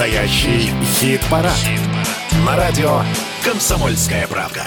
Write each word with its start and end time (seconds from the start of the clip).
Настоящий 0.00 0.72
хит-парад. 0.94 1.52
Хит 1.52 1.78
На 2.46 2.56
радио 2.56 3.02
«Комсомольская 3.44 4.26
правка». 4.26 4.62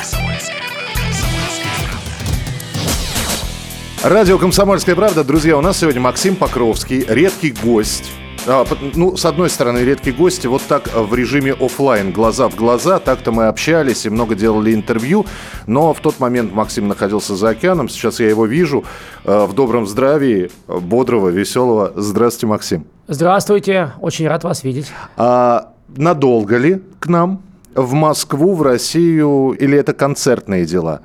Радио 4.03 4.37
«Комсомольская 4.37 4.93
правда». 4.93 5.23
Друзья, 5.23 5.57
у 5.57 5.61
нас 5.61 5.79
сегодня 5.79 6.01
Максим 6.01 6.35
Покровский, 6.35 7.03
редкий 7.07 7.49
гость. 7.49 8.11
А, 8.45 8.65
ну, 8.95 9.15
с 9.15 9.25
одной 9.25 9.49
стороны, 9.49 9.79
редкий 9.79 10.11
гость, 10.11 10.45
вот 10.45 10.61
так 10.67 10.89
в 10.93 11.15
режиме 11.15 11.53
офлайн, 11.53 12.11
глаза 12.11 12.49
в 12.49 12.55
глаза, 12.55 12.99
так-то 12.99 13.31
мы 13.31 13.47
общались 13.47 14.05
и 14.05 14.09
много 14.09 14.35
делали 14.35 14.73
интервью, 14.73 15.25
но 15.65 15.93
в 15.93 16.01
тот 16.01 16.19
момент 16.19 16.53
Максим 16.53 16.89
находился 16.89 17.35
за 17.35 17.49
океаном, 17.49 17.87
сейчас 17.87 18.19
я 18.19 18.27
его 18.27 18.45
вижу 18.45 18.83
э, 19.23 19.45
в 19.45 19.53
добром 19.53 19.87
здравии, 19.87 20.51
бодрого, 20.67 21.29
веселого. 21.29 21.93
Здравствуйте, 21.95 22.47
Максим. 22.47 22.85
Здравствуйте, 23.07 23.93
очень 24.01 24.27
рад 24.27 24.43
вас 24.43 24.63
видеть. 24.63 24.91
А 25.15 25.71
надолго 25.95 26.57
ли 26.57 26.81
к 26.99 27.07
нам? 27.07 27.41
В 27.75 27.93
Москву, 27.93 28.55
в 28.55 28.61
Россию 28.61 29.55
или 29.59 29.77
это 29.77 29.93
концертные 29.93 30.65
дела? 30.65 31.01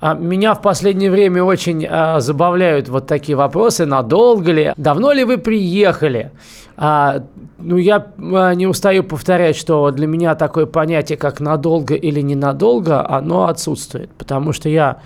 А, 0.00 0.14
меня 0.14 0.54
в 0.54 0.62
последнее 0.62 1.10
время 1.10 1.42
очень 1.42 1.84
а, 1.88 2.20
забавляют 2.20 2.88
вот 2.88 3.06
такие 3.06 3.36
вопросы. 3.36 3.84
Надолго 3.84 4.52
ли? 4.52 4.72
Давно 4.76 5.12
ли 5.12 5.24
вы 5.24 5.38
приехали? 5.38 6.30
А, 6.76 7.24
ну, 7.58 7.76
я 7.76 8.06
а, 8.16 8.52
не 8.54 8.66
устаю 8.66 9.02
повторять, 9.02 9.56
что 9.56 9.90
для 9.90 10.06
меня 10.06 10.36
такое 10.36 10.66
понятие, 10.66 11.18
как 11.18 11.40
надолго 11.40 11.94
или 11.94 12.20
ненадолго, 12.20 13.08
оно 13.08 13.48
отсутствует. 13.48 14.10
Потому 14.10 14.52
что 14.52 14.68
я 14.68 14.98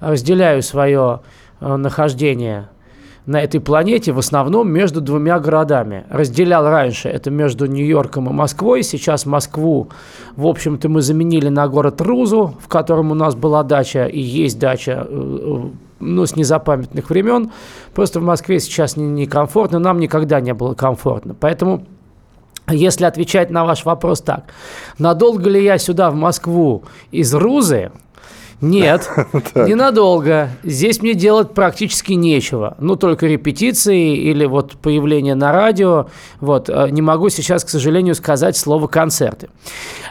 разделяю 0.00 0.62
свое 0.62 1.20
а, 1.60 1.76
нахождение 1.76 2.68
на 3.28 3.42
этой 3.42 3.60
планете 3.60 4.12
в 4.12 4.18
основном 4.18 4.72
между 4.72 5.02
двумя 5.02 5.38
городами. 5.38 6.06
Разделял 6.08 6.66
раньше 6.66 7.10
это 7.10 7.30
между 7.30 7.66
Нью-Йорком 7.66 8.30
и 8.30 8.32
Москвой. 8.32 8.82
Сейчас 8.82 9.26
Москву, 9.26 9.90
в 10.34 10.46
общем-то, 10.46 10.88
мы 10.88 11.02
заменили 11.02 11.50
на 11.50 11.68
город 11.68 12.00
Рузу, 12.00 12.54
в 12.58 12.68
котором 12.68 13.10
у 13.10 13.14
нас 13.14 13.34
была 13.34 13.62
дача 13.64 14.06
и 14.06 14.18
есть 14.18 14.58
дача 14.58 15.06
э, 15.06 15.38
э, 15.42 15.68
ну, 16.00 16.24
с 16.24 16.36
незапамятных 16.36 17.10
времен. 17.10 17.52
Просто 17.94 18.18
в 18.18 18.22
Москве 18.22 18.60
сейчас 18.60 18.96
некомфортно, 18.96 19.78
не 19.78 19.84
нам 19.84 20.00
никогда 20.00 20.40
не 20.40 20.54
было 20.54 20.72
комфортно. 20.72 21.36
Поэтому 21.38 21.84
если 22.70 23.04
отвечать 23.04 23.50
на 23.50 23.66
ваш 23.66 23.84
вопрос 23.84 24.22
так, 24.22 24.44
надолго 24.98 25.50
ли 25.50 25.62
я 25.62 25.76
сюда, 25.76 26.10
в 26.10 26.14
Москву, 26.14 26.84
из 27.10 27.34
Рузы, 27.34 27.92
нет, 28.60 29.08
ненадолго. 29.54 30.50
Здесь 30.64 31.00
мне 31.00 31.14
делать 31.14 31.54
практически 31.54 32.14
нечего. 32.14 32.76
Ну, 32.80 32.96
только 32.96 33.26
репетиции 33.26 34.16
или 34.16 34.46
вот 34.46 34.72
появление 34.72 35.34
на 35.34 35.52
радио. 35.52 36.08
Вот, 36.40 36.68
э, 36.68 36.88
не 36.90 37.00
могу 37.00 37.28
сейчас, 37.28 37.64
к 37.64 37.68
сожалению, 37.68 38.14
сказать 38.14 38.56
слово 38.56 38.88
«концерты». 38.88 39.48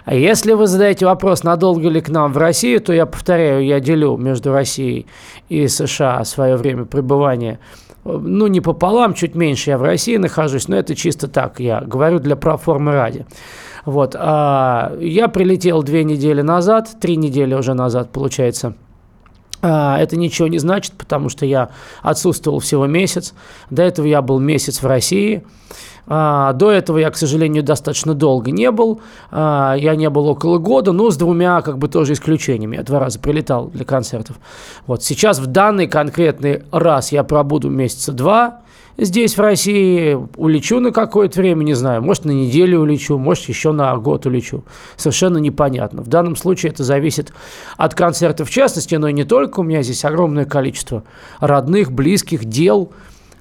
А 0.06 0.16
если 0.16 0.54
вы 0.54 0.68
задаете 0.68 1.06
вопрос, 1.06 1.44
надолго 1.44 1.90
ли 1.90 2.00
к 2.00 2.08
нам 2.10 2.32
в 2.32 2.38
Россию, 2.38 2.80
то 2.80 2.94
я 2.94 3.06
повторяю, 3.06 3.66
я 3.66 3.82
делю 3.82 4.16
между 4.16 4.54
Россией 4.54 5.08
и 5.50 5.68
США 5.68 6.24
свое 6.24 6.56
время 6.56 6.86
пребывания 6.86 7.60
ну, 8.08 8.48
не 8.48 8.62
пополам, 8.62 9.14
чуть 9.14 9.36
меньше 9.36 9.72
я 9.72 9.78
в 9.78 9.84
России 9.84 10.18
нахожусь, 10.18 10.68
но 10.68 10.78
это 10.78 10.96
чисто 10.96 11.28
так, 11.28 11.60
я 11.60 11.82
говорю 11.82 12.20
для 12.20 12.36
проформы 12.36 12.94
ради. 12.94 13.26
Вот. 13.88 14.18
А 14.20 14.98
я 15.00 15.30
прилетел 15.30 15.82
две 15.82 16.04
недели 16.04 16.42
назад, 16.42 16.98
три 17.00 17.16
недели 17.16 17.54
уже 17.54 17.74
назад, 17.74 18.12
получается. 18.12 18.74
А, 19.62 19.98
это 19.98 20.18
ничего 20.18 20.50
не 20.50 20.60
значит, 20.60 20.92
потому 20.98 21.30
что 21.30 21.46
я 21.46 21.70
отсутствовал 22.02 22.60
всего 22.60 22.86
месяц. 22.86 23.34
До 23.70 23.84
этого 23.84 24.06
я 24.06 24.22
был 24.22 24.40
месяц 24.40 24.82
в 24.82 24.88
России. 24.88 25.46
А, 26.08 26.54
до 26.54 26.72
этого 26.72 26.98
я, 26.98 27.12
к 27.12 27.18
сожалению, 27.18 27.64
достаточно 27.64 28.14
долго 28.14 28.52
не 28.52 28.72
был. 28.72 29.02
А, 29.30 29.76
я 29.76 29.96
не 29.96 30.10
был 30.10 30.28
около 30.28 30.58
года, 30.58 30.92
но 30.92 31.12
с 31.12 31.18
двумя 31.18 31.62
как 31.62 31.78
бы 31.78 31.88
тоже 31.88 32.14
исключениями. 32.14 32.78
Я 32.78 32.84
два 32.84 33.00
раза 33.00 33.20
прилетал 33.20 33.68
для 33.68 33.86
концертов. 33.86 34.38
Вот 34.86 35.04
сейчас 35.04 35.40
в 35.40 35.48
данный 35.48 35.88
конкретный 35.88 36.64
раз 36.72 37.12
я 37.12 37.24
пробуду 37.24 37.70
месяца 37.70 38.12
два 38.14 38.62
здесь, 38.98 39.38
в 39.38 39.42
России, 39.42 40.18
улечу 40.36 40.80
на 40.80 40.92
какое-то 40.92 41.40
время, 41.40 41.64
не 41.64 41.74
знаю, 41.74 42.02
может, 42.02 42.26
на 42.26 42.32
неделю 42.32 42.82
улечу, 42.82 43.18
может, 43.18 43.46
еще 43.46 43.72
на 43.72 43.96
год 43.98 44.26
улечу. 44.26 44.64
Совершенно 44.96 45.38
непонятно. 45.38 46.02
В 46.02 46.08
данном 46.08 46.36
случае 46.36 46.72
это 46.72 46.84
зависит 46.84 47.32
от 47.78 47.94
концерта 47.96 48.46
в 48.46 48.50
частности, 48.50 48.96
но 48.96 49.08
и 49.08 49.14
не 49.14 49.24
только. 49.24 49.60
У 49.60 49.64
меня 49.64 49.84
здесь 49.84 50.04
огромное 50.04 50.46
количество 50.46 51.04
родных, 51.40 51.92
близких, 51.92 52.46
дел, 52.46 52.92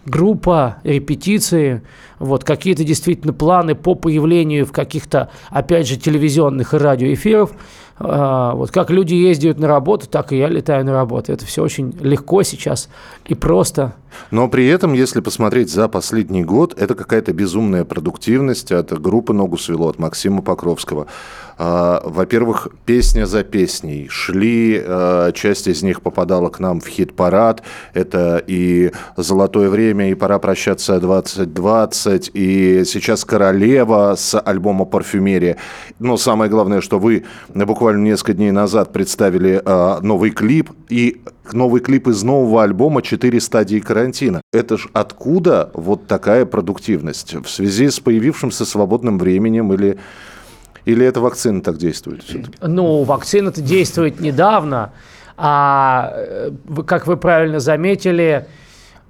группа, 0.06 0.78
репетиции, 0.84 1.82
вот, 2.18 2.44
какие-то 2.44 2.84
действительно 2.84 3.32
планы 3.32 3.74
по 3.74 3.94
появлению 3.94 4.64
в 4.64 4.72
каких-то, 4.72 5.30
опять 5.50 5.86
же, 5.86 5.96
телевизионных 5.96 6.72
и 6.72 6.78
радиоэфиров. 6.78 7.52
А, 7.98 8.54
вот 8.54 8.70
как 8.70 8.90
люди 8.90 9.14
ездят 9.14 9.58
на 9.58 9.68
работу, 9.68 10.06
так 10.08 10.32
и 10.32 10.38
я 10.38 10.48
летаю 10.48 10.84
на 10.84 10.92
работу. 10.92 11.32
Это 11.32 11.44
все 11.44 11.62
очень 11.62 11.94
легко 12.00 12.42
сейчас 12.42 12.88
и 13.24 13.34
просто. 13.34 13.94
Но 14.30 14.48
при 14.48 14.66
этом, 14.66 14.92
если 14.92 15.20
посмотреть 15.20 15.70
за 15.70 15.88
последний 15.88 16.44
год, 16.44 16.74
это 16.78 16.94
какая-то 16.94 17.32
безумная 17.32 17.84
продуктивность 17.84 18.72
от 18.72 19.00
группы 19.00 19.32
«Ногу 19.32 19.56
свело», 19.58 19.88
от 19.88 19.98
Максима 19.98 20.42
Покровского. 20.42 21.06
А, 21.58 22.02
во-первых, 22.04 22.68
песня 22.84 23.26
за 23.26 23.42
песней. 23.42 24.08
Шли, 24.10 24.82
а, 24.84 25.32
часть 25.32 25.68
из 25.68 25.82
них 25.82 26.02
попадала 26.02 26.50
к 26.50 26.60
нам 26.60 26.80
в 26.80 26.86
хит-парад. 26.86 27.62
Это 27.94 28.42
и 28.46 28.92
«Золотое 29.16 29.70
время», 29.70 30.10
и 30.10 30.14
«Пора 30.14 30.38
прощаться 30.38 30.96
2020», 30.96 32.30
и 32.34 32.84
сейчас 32.84 33.24
«Королева» 33.24 34.14
с 34.16 34.38
альбома 34.38 34.84
«Парфюмерия». 34.84 35.56
Но 35.98 36.16
самое 36.18 36.50
главное, 36.50 36.80
что 36.82 36.98
вы 36.98 37.24
буквально 37.54 38.04
несколько 38.04 38.34
дней 38.34 38.50
назад 38.50 38.92
представили 38.92 39.62
а, 39.64 40.00
новый 40.02 40.30
клип, 40.30 40.70
и 40.88 41.22
новый 41.52 41.80
клип 41.80 42.08
из 42.08 42.22
нового 42.22 42.62
альбома 42.62 43.02
«Четыре 43.02 43.40
стадии 43.40 43.78
карантина». 43.78 44.05
Это 44.52 44.76
ж 44.76 44.88
откуда 44.92 45.70
вот 45.74 46.06
такая 46.06 46.46
продуктивность? 46.46 47.34
В 47.34 47.48
связи 47.48 47.90
с 47.90 48.00
появившимся 48.00 48.64
свободным 48.64 49.18
временем 49.18 49.72
или 49.72 49.98
или 50.84 51.04
это 51.04 51.20
вакцина 51.20 51.62
так 51.62 51.78
действует? 51.78 52.24
Ну, 52.62 53.02
вакцина-то 53.02 53.60
действует 53.60 54.20
недавно. 54.20 54.92
А 55.36 56.50
как 56.86 57.06
вы 57.06 57.16
правильно 57.16 57.58
заметили, 57.58 58.46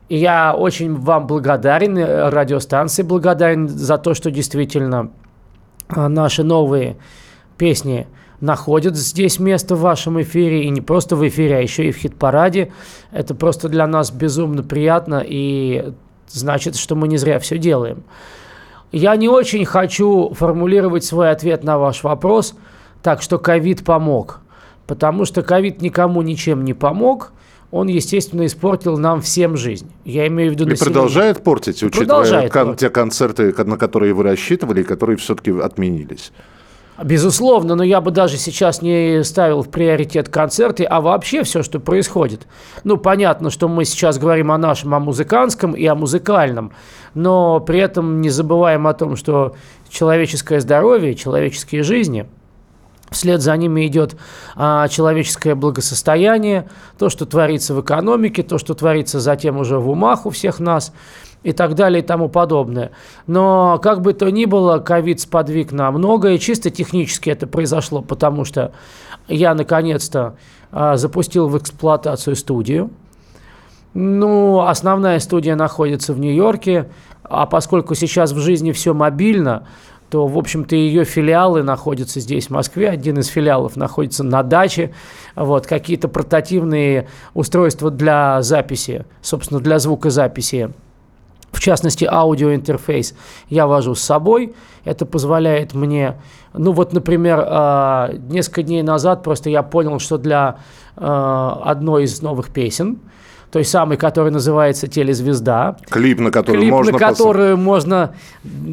я 0.08 0.54
очень 0.54 0.94
вам 0.94 1.26
благодарен, 1.26 1.98
радиостанции 1.98 3.02
благодарен 3.02 3.68
за 3.68 3.98
то, 3.98 4.14
что 4.14 4.30
действительно 4.30 5.10
а, 5.88 6.08
наши 6.08 6.42
новые 6.42 6.96
песни 7.58 8.06
находят 8.40 8.96
здесь 8.96 9.38
место 9.38 9.74
в 9.76 9.80
вашем 9.80 10.20
эфире, 10.22 10.64
и 10.64 10.68
не 10.70 10.80
просто 10.80 11.16
в 11.16 11.26
эфире, 11.26 11.56
а 11.56 11.60
еще 11.60 11.88
и 11.88 11.92
в 11.92 11.96
хит-параде. 11.96 12.72
Это 13.12 13.34
просто 13.34 13.68
для 13.68 13.86
нас 13.86 14.10
безумно 14.10 14.62
приятно, 14.62 15.22
и 15.26 15.92
значит, 16.28 16.76
что 16.76 16.94
мы 16.94 17.08
не 17.08 17.16
зря 17.16 17.38
все 17.38 17.58
делаем. 17.58 18.02
Я 18.92 19.16
не 19.16 19.28
очень 19.28 19.64
хочу 19.64 20.32
формулировать 20.34 21.04
свой 21.04 21.30
ответ 21.30 21.64
на 21.64 21.78
ваш 21.78 22.02
вопрос, 22.04 22.54
так 23.02 23.20
что 23.22 23.38
ковид 23.38 23.84
помог. 23.84 24.40
Потому 24.86 25.24
что 25.24 25.42
ковид 25.42 25.82
никому 25.82 26.22
ничем 26.22 26.64
не 26.64 26.72
помог. 26.72 27.32
Он, 27.72 27.88
естественно, 27.88 28.46
испортил 28.46 28.96
нам 28.96 29.20
всем 29.20 29.56
жизнь. 29.56 29.90
Я 30.04 30.28
имею 30.28 30.50
в 30.50 30.54
виду 30.54 30.64
И 30.64 30.68
население. 30.70 30.94
продолжает 30.94 31.42
портить, 31.42 31.82
учитывая 31.82 32.06
продолжает 32.06 32.52
кон- 32.52 32.66
портить. 32.66 32.80
те 32.80 32.90
концерты, 32.90 33.52
на 33.64 33.76
которые 33.76 34.14
вы 34.14 34.22
рассчитывали, 34.22 34.82
и 34.82 34.84
которые 34.84 35.16
все-таки 35.16 35.50
отменились. 35.50 36.30
Безусловно, 37.02 37.74
но 37.74 37.82
я 37.82 38.00
бы 38.00 38.10
даже 38.10 38.38
сейчас 38.38 38.80
не 38.80 39.22
ставил 39.22 39.62
в 39.62 39.68
приоритет 39.68 40.28
концерты, 40.30 40.84
а 40.84 41.00
вообще 41.00 41.42
все, 41.42 41.62
что 41.62 41.78
происходит. 41.78 42.46
Ну, 42.84 42.96
понятно, 42.96 43.50
что 43.50 43.68
мы 43.68 43.84
сейчас 43.84 44.18
говорим 44.18 44.50
о 44.50 44.58
нашем, 44.58 44.94
о 44.94 45.00
музыкантском 45.00 45.72
и 45.72 45.84
о 45.84 45.94
музыкальном, 45.94 46.72
но 47.14 47.60
при 47.60 47.80
этом 47.80 48.22
не 48.22 48.30
забываем 48.30 48.86
о 48.86 48.94
том, 48.94 49.16
что 49.16 49.54
человеческое 49.90 50.60
здоровье, 50.60 51.14
человеческие 51.14 51.82
жизни– 51.82 52.26
Вслед 53.10 53.40
за 53.40 53.56
ними 53.56 53.86
идет 53.86 54.16
а, 54.56 54.88
человеческое 54.88 55.54
благосостояние, 55.54 56.68
то, 56.98 57.08
что 57.08 57.24
творится 57.24 57.72
в 57.72 57.80
экономике, 57.80 58.42
то, 58.42 58.58
что 58.58 58.74
творится 58.74 59.20
затем 59.20 59.58
уже 59.58 59.78
в 59.78 59.88
умах 59.88 60.26
у 60.26 60.30
всех 60.30 60.58
нас 60.58 60.92
и 61.46 61.52
так 61.52 61.76
далее 61.76 62.02
и 62.02 62.04
тому 62.04 62.28
подобное. 62.28 62.90
Но 63.28 63.78
как 63.80 64.02
бы 64.02 64.14
то 64.14 64.28
ни 64.32 64.46
было, 64.46 64.80
ковид 64.80 65.20
сподвиг 65.20 65.70
на 65.70 65.92
многое. 65.92 66.38
Чисто 66.38 66.70
технически 66.70 67.30
это 67.30 67.46
произошло, 67.46 68.02
потому 68.02 68.44
что 68.44 68.72
я 69.28 69.54
наконец-то 69.54 70.34
а, 70.72 70.96
запустил 70.96 71.46
в 71.46 71.56
эксплуатацию 71.56 72.34
студию. 72.34 72.90
Ну, 73.94 74.62
основная 74.62 75.20
студия 75.20 75.54
находится 75.54 76.12
в 76.14 76.18
Нью-Йорке, 76.18 76.88
а 77.22 77.46
поскольку 77.46 77.94
сейчас 77.94 78.32
в 78.32 78.38
жизни 78.38 78.72
все 78.72 78.92
мобильно, 78.92 79.68
то, 80.10 80.26
в 80.26 80.36
общем-то, 80.36 80.74
ее 80.74 81.04
филиалы 81.04 81.62
находятся 81.62 82.18
здесь, 82.18 82.48
в 82.48 82.50
Москве. 82.50 82.90
Один 82.90 83.20
из 83.20 83.28
филиалов 83.28 83.76
находится 83.76 84.24
на 84.24 84.42
даче. 84.42 84.92
Вот, 85.36 85.68
какие-то 85.68 86.08
портативные 86.08 87.06
устройства 87.34 87.92
для 87.92 88.42
записи, 88.42 89.04
собственно, 89.22 89.60
для 89.60 89.78
звукозаписи 89.78 90.72
в 91.56 91.60
частности, 91.60 92.04
аудиоинтерфейс 92.04 93.14
я 93.48 93.66
вожу 93.66 93.94
с 93.94 94.02
собой. 94.02 94.54
Это 94.84 95.06
позволяет 95.06 95.72
мне, 95.72 96.20
ну 96.52 96.72
вот, 96.72 96.92
например, 96.92 97.42
а, 97.46 98.10
несколько 98.28 98.62
дней 98.62 98.82
назад 98.82 99.22
просто 99.22 99.48
я 99.48 99.62
понял, 99.62 99.98
что 99.98 100.18
для 100.18 100.58
а, 100.96 101.62
одной 101.64 102.04
из 102.04 102.20
новых 102.20 102.50
песен, 102.50 102.98
той 103.50 103.64
самой, 103.64 103.96
которая 103.96 104.32
называется 104.32 104.88
«Телезвезда». 104.88 105.76
Клип, 105.88 106.20
на 106.20 106.30
который 106.30 106.58
Клип, 106.58 106.70
можно... 106.70 106.92
на 106.92 106.98
которую 106.98 107.56
можно 107.56 108.14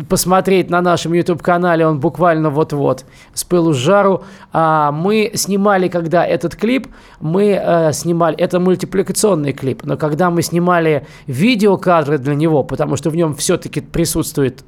посмотреть 0.10 0.70
на 0.70 0.82
нашем 0.82 1.14
YouTube-канале, 1.14 1.86
он 1.86 2.00
буквально 2.00 2.50
вот-вот, 2.50 3.06
с 3.34 3.44
пылу 3.44 3.74
с 3.74 3.78
жару. 3.78 4.24
А, 4.52 4.92
мы 4.92 5.32
снимали, 5.36 5.88
когда 5.88 6.26
этот 6.26 6.56
клип, 6.56 6.88
мы 7.20 7.56
а, 7.56 7.92
снимали, 7.94 8.38
это 8.38 8.60
мультипликационный 8.60 9.54
клип, 9.54 9.84
но 9.84 9.98
когда 9.98 10.30
мы 10.30 10.42
снимали 10.42 11.06
видеокадры 11.28 12.18
для 12.18 12.36
него, 12.36 12.64
потому 12.64 12.96
что 12.96 13.10
в 13.10 13.16
нем 13.16 13.36
все-таки 13.36 13.82
присутствует, 13.82 14.64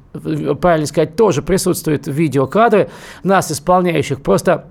правильно 0.60 0.86
сказать, 0.86 1.16
тоже 1.16 1.42
присутствуют 1.42 2.06
видеокадры 2.06 2.88
нас, 3.22 3.50
исполняющих, 3.50 4.22
просто 4.22 4.64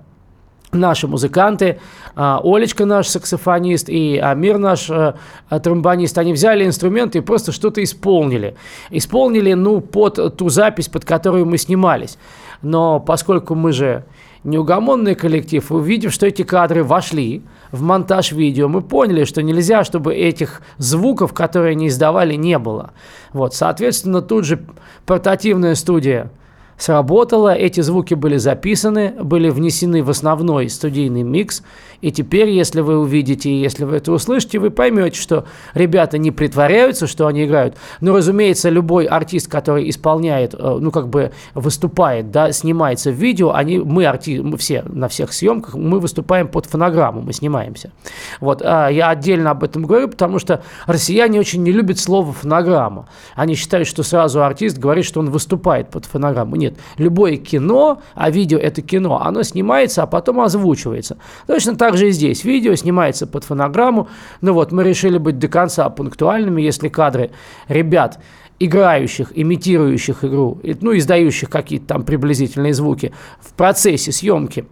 наши 0.72 1.08
музыканты, 1.08 1.80
а, 2.16 2.40
Олечка 2.44 2.86
наш 2.86 3.08
саксофонист 3.08 3.90
и 3.90 4.18
Амир 4.18 4.58
наш 4.58 4.90
э, 4.90 5.14
тромбонист, 5.50 6.18
они 6.18 6.34
взяли 6.34 6.66
инструменты 6.66 7.20
и 7.20 7.22
просто 7.22 7.52
что-то 7.52 7.84
исполнили. 7.84 8.56
Исполнили, 8.90 9.54
ну, 9.54 9.82
под 9.82 10.38
ту 10.38 10.50
запись, 10.50 10.88
под 10.88 11.06
которую 11.06 11.46
мы 11.46 11.58
снимались. 11.58 12.18
Но 12.62 13.00
поскольку 13.00 13.56
мы 13.56 13.72
же 13.72 14.06
неугомонный 14.44 15.16
коллектив, 15.16 15.72
увидев, 15.72 16.14
что 16.14 16.28
эти 16.28 16.44
кадры 16.44 16.84
вошли 16.84 17.42
в 17.72 17.82
монтаж 17.82 18.32
видео, 18.32 18.68
мы 18.68 18.82
поняли, 18.82 19.24
что 19.26 19.42
нельзя, 19.42 19.84
чтобы 19.84 20.14
этих 20.16 20.62
звуков, 20.78 21.34
которые 21.34 21.72
они 21.72 21.88
издавали, 21.88 22.36
не 22.36 22.58
было. 22.60 22.92
Вот, 23.34 23.54
соответственно, 23.56 24.22
тут 24.22 24.46
же 24.46 24.66
портативная 25.06 25.76
студия– 25.76 26.32
сработало, 26.78 27.54
эти 27.54 27.82
звуки 27.82 28.14
были 28.14 28.38
записаны, 28.38 29.14
были 29.22 29.50
внесены 29.50 30.04
в 30.04 30.10
основной 30.10 30.70
студийный 30.70 31.24
микс, 31.24 31.64
и 32.02 32.12
теперь, 32.12 32.50
если 32.50 32.82
вы 32.82 33.00
увидите, 33.00 33.50
и 33.50 33.56
если 33.56 33.84
вы 33.84 33.98
это 33.98 34.12
услышите, 34.12 34.60
вы 34.60 34.70
поймете, 34.70 35.20
что 35.20 35.46
ребята 35.74 36.18
не 36.18 36.32
притворяются, 36.32 37.08
что 37.08 37.28
они 37.28 37.46
играют. 37.46 37.78
Но, 38.02 38.16
разумеется, 38.16 38.70
любой 38.70 39.06
артист, 39.06 39.48
который 39.50 39.90
исполняет, 39.90 40.54
э, 40.54 40.78
ну, 40.80 40.92
как 40.92 41.08
бы 41.08 41.32
выступает, 41.54 42.32
да, 42.32 42.52
снимается 42.52 43.12
в 43.12 43.16
видео, 43.16 43.54
они, 43.54 43.80
мы, 43.80 44.06
арти, 44.06 44.40
мы 44.40 44.58
все 44.58 44.84
на 44.84 45.08
всех 45.08 45.34
съемках, 45.34 45.76
мы 45.76 46.00
выступаем 46.00 46.48
под 46.48 46.66
фонограмму, 46.66 47.22
мы 47.22 47.34
снимаемся. 47.34 47.92
Вот, 48.40 48.62
а 48.64 48.90
я 48.90 49.10
отдельно 49.10 49.52
об 49.52 49.64
этом 49.64 49.84
говорю, 49.84 50.10
потому 50.10 50.40
что 50.40 50.64
россияне 50.86 51.40
очень 51.40 51.64
не 51.64 51.72
любят 51.72 52.00
слово 52.00 52.34
фонограмма. 52.34 53.08
Они 53.36 53.56
считают, 53.56 53.88
что 53.88 54.04
сразу 54.04 54.44
артист 54.44 54.78
говорит, 54.78 55.06
что 55.06 55.20
он 55.20 55.30
выступает 55.30 55.90
под 55.90 56.06
фонограмму. 56.06 56.56
Нет, 56.56 56.65
любое 56.98 57.38
кино, 57.38 58.02
а 58.14 58.30
видео 58.30 58.58
это 58.58 58.82
кино, 58.82 59.22
оно 59.22 59.44
снимается, 59.44 60.04
а 60.04 60.08
потом 60.08 60.42
озвучивается. 60.42 61.18
Точно 61.48 61.76
так 61.76 61.98
же 61.98 62.10
и 62.10 62.12
здесь. 62.12 62.44
Видео 62.44 62.76
снимается 62.76 63.28
под 63.28 63.44
фонограмму. 63.44 64.08
Ну 64.42 64.54
вот, 64.54 64.72
мы 64.72 64.84
решили 64.84 65.18
быть 65.18 65.40
до 65.40 65.48
конца 65.48 65.90
пунктуальными, 65.90 66.62
если 66.62 66.90
кадры 66.90 67.32
ребят, 67.68 68.20
играющих, 68.60 69.32
имитирующих 69.36 70.24
игру, 70.24 70.60
ну, 70.82 70.96
издающих 70.98 71.50
какие-то 71.50 71.88
там 71.88 72.04
приблизительные 72.04 72.74
звуки 72.74 73.14
в 73.40 73.54
процессе 73.54 74.12
съемки, 74.12 74.66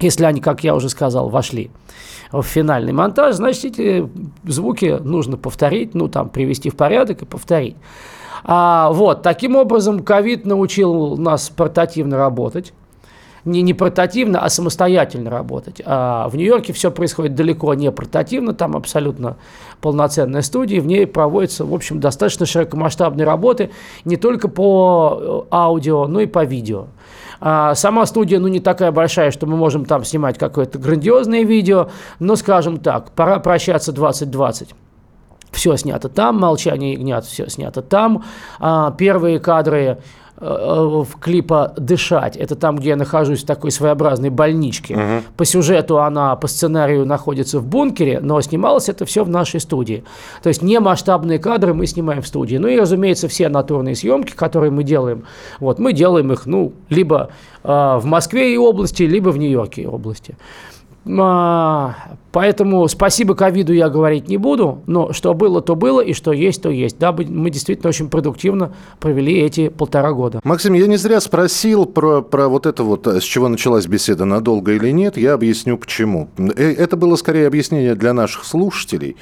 если 0.00 0.24
они, 0.24 0.40
как 0.40 0.64
я 0.64 0.74
уже 0.74 0.88
сказал, 0.88 1.28
вошли 1.28 1.70
в 2.32 2.42
финальный 2.42 2.92
монтаж, 2.92 3.36
значит, 3.36 3.64
эти 3.64 4.08
звуки 4.44 4.98
нужно 5.00 5.36
повторить, 5.36 5.94
ну, 5.94 6.08
там, 6.08 6.28
привести 6.28 6.70
в 6.70 6.76
порядок 6.76 7.22
и 7.22 7.24
повторить. 7.24 7.76
А, 8.44 8.90
вот, 8.92 9.22
таким 9.22 9.56
образом, 9.56 10.02
ковид 10.02 10.44
научил 10.44 11.16
нас 11.16 11.50
портативно 11.50 12.16
работать 12.16 12.72
не, 13.46 13.62
не 13.62 13.72
портативно, 13.72 14.40
а 14.40 14.50
самостоятельно 14.50 15.30
работать. 15.30 15.80
А 15.86 16.28
в 16.28 16.36
Нью-Йорке 16.36 16.72
все 16.72 16.90
происходит 16.90 17.34
далеко 17.34 17.72
не 17.74 17.90
портативно, 17.90 18.52
там 18.52 18.76
абсолютно 18.76 19.36
полноценная 19.80 20.42
студия, 20.42 20.80
в 20.80 20.86
ней 20.86 21.06
проводятся, 21.06 21.64
в 21.64 21.72
общем, 21.72 22.00
достаточно 22.00 22.44
широкомасштабные 22.44 23.24
работы 23.24 23.70
не 24.04 24.16
только 24.16 24.48
по 24.48 25.46
э, 25.50 25.54
аудио, 25.54 26.06
но 26.08 26.20
и 26.20 26.26
по 26.26 26.44
видео. 26.44 26.88
А 27.40 27.74
сама 27.74 28.06
студия, 28.06 28.38
ну, 28.38 28.48
не 28.48 28.60
такая 28.60 28.92
большая, 28.92 29.30
что 29.30 29.46
мы 29.46 29.56
можем 29.56 29.84
там 29.84 30.04
снимать 30.04 30.38
какое-то 30.38 30.78
грандиозное 30.78 31.42
видео, 31.42 31.90
но, 32.18 32.36
скажем 32.36 32.78
так, 32.78 33.12
пора 33.12 33.38
прощаться 33.38 33.92
2020 33.92 34.74
все 35.52 35.76
снято 35.76 36.08
там, 36.08 36.38
«Молчание 36.38 36.92
ягнят» 36.92 37.24
все 37.24 37.48
снято 37.48 37.80
там. 37.82 38.24
А, 38.60 38.90
первые 38.92 39.40
кадры 39.40 39.98
в 40.38 41.08
клипа 41.18 41.72
«Дышать». 41.76 42.36
Это 42.36 42.56
там, 42.56 42.76
где 42.76 42.90
я 42.90 42.96
нахожусь 42.96 43.42
в 43.42 43.46
такой 43.46 43.70
своеобразной 43.70 44.30
больничке. 44.30 44.94
Угу. 44.94 45.22
По 45.36 45.44
сюжету 45.44 46.00
она 46.00 46.36
по 46.36 46.46
сценарию 46.46 47.06
находится 47.06 47.58
в 47.58 47.66
бункере, 47.66 48.20
но 48.20 48.40
снималось 48.40 48.88
это 48.88 49.06
все 49.06 49.24
в 49.24 49.30
нашей 49.30 49.60
студии. 49.60 50.04
То 50.42 50.48
есть 50.48 50.62
не 50.62 50.78
масштабные 50.78 51.38
кадры 51.38 51.72
мы 51.72 51.86
снимаем 51.86 52.22
в 52.22 52.26
студии. 52.26 52.56
Ну 52.56 52.68
и, 52.68 52.78
разумеется, 52.78 53.28
все 53.28 53.48
натурные 53.48 53.96
съемки, 53.96 54.32
которые 54.32 54.70
мы 54.70 54.84
делаем, 54.84 55.24
вот 55.60 55.78
мы 55.78 55.92
делаем 55.92 56.32
их, 56.32 56.46
ну, 56.46 56.72
либо 56.90 57.30
э, 57.64 57.68
в 57.68 58.04
Москве 58.04 58.52
и 58.52 58.58
области, 58.58 59.04
либо 59.04 59.30
в 59.30 59.38
Нью-Йорке 59.38 59.82
и 59.82 59.86
области. 59.86 60.36
А, 61.08 61.94
поэтому 62.32 62.88
спасибо 62.88 63.34
ковиду 63.34 63.72
я 63.72 63.88
говорить 63.88 64.28
не 64.28 64.36
буду, 64.36 64.82
но 64.86 65.12
что 65.12 65.34
было, 65.34 65.62
то 65.62 65.76
было, 65.76 66.00
и 66.00 66.12
что 66.12 66.32
есть, 66.32 66.62
то 66.62 66.70
есть. 66.70 66.98
Да, 66.98 67.12
мы 67.12 67.50
действительно 67.50 67.88
очень 67.88 68.08
продуктивно 68.08 68.72
провели 68.98 69.38
эти 69.38 69.68
полтора 69.68 70.12
года. 70.12 70.40
Максим, 70.42 70.74
я 70.74 70.86
не 70.86 70.96
зря 70.96 71.20
спросил 71.20 71.86
про, 71.86 72.22
про 72.22 72.48
вот 72.48 72.66
это 72.66 72.82
вот, 72.82 73.06
с 73.06 73.22
чего 73.22 73.48
началась 73.48 73.86
беседа, 73.86 74.24
надолго 74.24 74.72
или 74.72 74.90
нет, 74.90 75.16
я 75.16 75.34
объясню 75.34 75.78
почему. 75.78 76.28
Э, 76.38 76.72
это 76.72 76.96
было 76.96 77.16
скорее 77.16 77.46
объяснение 77.46 77.94
для 77.94 78.12
наших 78.12 78.44
слушателей, 78.44 79.16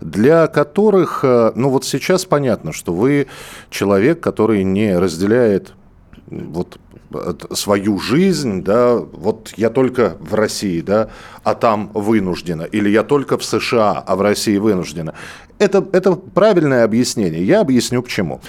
для 0.00 0.46
которых, 0.46 1.20
э, 1.24 1.52
ну 1.56 1.70
вот 1.70 1.84
сейчас 1.84 2.24
понятно, 2.24 2.72
что 2.72 2.92
вы 2.92 3.26
человек, 3.70 4.20
который 4.20 4.62
не 4.62 4.96
разделяет 4.96 5.74
вот 6.26 6.78
свою 7.52 7.98
жизнь, 7.98 8.62
да, 8.62 8.96
вот 8.96 9.52
я 9.56 9.70
только 9.70 10.16
в 10.20 10.34
России, 10.34 10.80
да, 10.80 11.10
а 11.42 11.54
там 11.54 11.90
вынуждена, 11.94 12.62
или 12.62 12.88
я 12.88 13.02
только 13.02 13.38
в 13.38 13.44
США, 13.44 14.02
а 14.06 14.16
в 14.16 14.22
России 14.22 14.56
вынуждена. 14.56 15.14
Это, 15.58 15.86
это 15.92 16.12
правильное 16.12 16.84
объяснение. 16.84 17.44
Я 17.44 17.60
объясню 17.60 18.02
почему. 18.02 18.40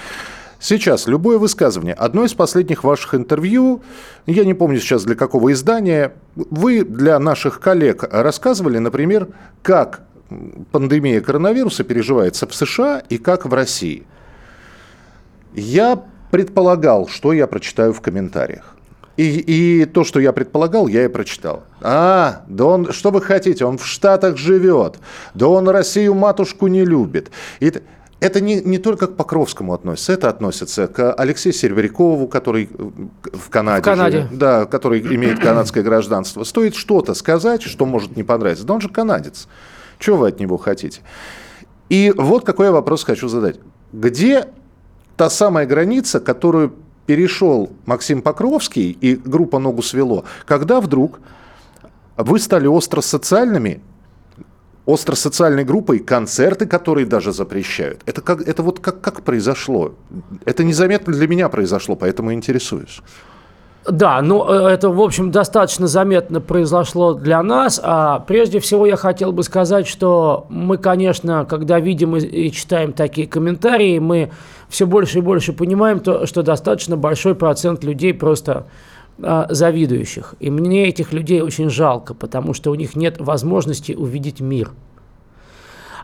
Сейчас 0.58 1.06
любое 1.06 1.38
высказывание, 1.38 1.94
одно 1.94 2.24
из 2.24 2.32
последних 2.32 2.82
ваших 2.82 3.14
интервью, 3.14 3.82
я 4.24 4.44
не 4.44 4.54
помню 4.54 4.80
сейчас 4.80 5.04
для 5.04 5.14
какого 5.14 5.52
издания, 5.52 6.14
вы 6.34 6.82
для 6.82 7.18
наших 7.18 7.60
коллег 7.60 8.04
рассказывали, 8.10 8.78
например, 8.78 9.28
как 9.62 10.00
пандемия 10.72 11.20
коронавируса 11.20 11.84
переживается 11.84 12.46
в 12.46 12.54
США 12.54 13.02
и 13.08 13.18
как 13.18 13.44
в 13.44 13.52
России. 13.52 14.06
Я 15.54 16.02
предполагал, 16.30 17.08
что 17.08 17.32
я 17.32 17.46
прочитаю 17.46 17.92
в 17.92 18.00
комментариях. 18.00 18.76
И, 19.16 19.38
и 19.38 19.84
то, 19.86 20.04
что 20.04 20.20
я 20.20 20.32
предполагал, 20.32 20.88
я 20.88 21.04
и 21.06 21.08
прочитал. 21.08 21.62
А, 21.80 22.42
да 22.48 22.66
он, 22.66 22.92
что 22.92 23.10
вы 23.10 23.22
хотите, 23.22 23.64
он 23.64 23.78
в 23.78 23.86
Штатах 23.86 24.36
живет. 24.36 24.98
Да 25.32 25.48
он 25.48 25.68
Россию 25.68 26.14
матушку 26.14 26.66
не 26.66 26.84
любит. 26.84 27.30
И 27.60 27.72
это 28.20 28.40
не, 28.40 28.60
не 28.60 28.78
только 28.78 29.06
к 29.06 29.16
Покровскому 29.16 29.72
относится, 29.72 30.12
это 30.12 30.28
относится 30.28 30.86
к 30.86 31.14
Алексею 31.14 31.54
Серебрякову, 31.54 32.28
который 32.28 32.68
в 32.68 33.48
Канаде, 33.48 33.80
в 33.80 33.84
Канаде. 33.84 34.16
Живет, 34.22 34.38
да, 34.38 34.64
который 34.66 35.00
имеет 35.00 35.38
канадское 35.38 35.82
гражданство. 35.82 36.44
Стоит 36.44 36.74
что-то 36.74 37.14
сказать, 37.14 37.62
что 37.62 37.86
может 37.86 38.16
не 38.16 38.22
понравиться. 38.22 38.66
Да 38.66 38.74
он 38.74 38.80
же 38.82 38.88
канадец. 38.90 39.48
Чего 39.98 40.18
вы 40.18 40.28
от 40.28 40.40
него 40.40 40.58
хотите? 40.58 41.00
И 41.88 42.12
вот 42.16 42.44
какой 42.44 42.66
я 42.66 42.72
вопрос 42.72 43.04
хочу 43.04 43.28
задать. 43.28 43.60
Где 43.92 44.46
та 45.16 45.30
самая 45.30 45.66
граница, 45.66 46.20
которую 46.20 46.72
перешел 47.06 47.70
Максим 47.86 48.22
Покровский 48.22 48.90
и 49.00 49.16
группа 49.16 49.58
«Ногу 49.58 49.82
свело», 49.82 50.24
когда 50.44 50.80
вдруг 50.80 51.20
вы 52.16 52.38
стали 52.38 52.66
остросоциальными, 52.66 53.80
остросоциальной 54.86 55.64
группой, 55.64 55.98
концерты, 55.98 56.66
которые 56.66 57.06
даже 57.06 57.32
запрещают. 57.32 58.02
Это, 58.06 58.20
как, 58.20 58.40
это 58.40 58.62
вот 58.62 58.80
как, 58.80 59.00
как 59.00 59.22
произошло? 59.22 59.94
Это 60.44 60.64
незаметно 60.64 61.12
для 61.12 61.28
меня 61.28 61.48
произошло, 61.48 61.96
поэтому 61.96 62.32
интересуюсь. 62.32 63.02
Да, 63.88 64.20
ну 64.20 64.48
э, 64.48 64.68
это, 64.68 64.90
в 64.90 65.00
общем, 65.00 65.30
достаточно 65.30 65.86
заметно 65.86 66.40
произошло 66.40 67.14
для 67.14 67.42
нас. 67.42 67.80
А 67.82 68.20
прежде 68.20 68.58
всего 68.58 68.86
я 68.86 68.96
хотел 68.96 69.32
бы 69.32 69.42
сказать, 69.42 69.86
что 69.86 70.46
мы, 70.48 70.76
конечно, 70.76 71.44
когда 71.44 71.78
видим 71.78 72.16
и 72.16 72.50
читаем 72.50 72.92
такие 72.92 73.28
комментарии, 73.28 73.98
мы 73.98 74.30
все 74.68 74.86
больше 74.86 75.18
и 75.18 75.20
больше 75.20 75.52
понимаем, 75.52 76.00
то, 76.00 76.26
что 76.26 76.42
достаточно 76.42 76.96
большой 76.96 77.36
процент 77.36 77.84
людей 77.84 78.12
просто 78.12 78.66
а, 79.22 79.46
завидующих. 79.48 80.34
И 80.40 80.50
мне 80.50 80.88
этих 80.88 81.12
людей 81.12 81.40
очень 81.40 81.70
жалко, 81.70 82.12
потому 82.12 82.54
что 82.54 82.72
у 82.72 82.74
них 82.74 82.96
нет 82.96 83.20
возможности 83.20 83.92
увидеть 83.92 84.40
мир. 84.40 84.72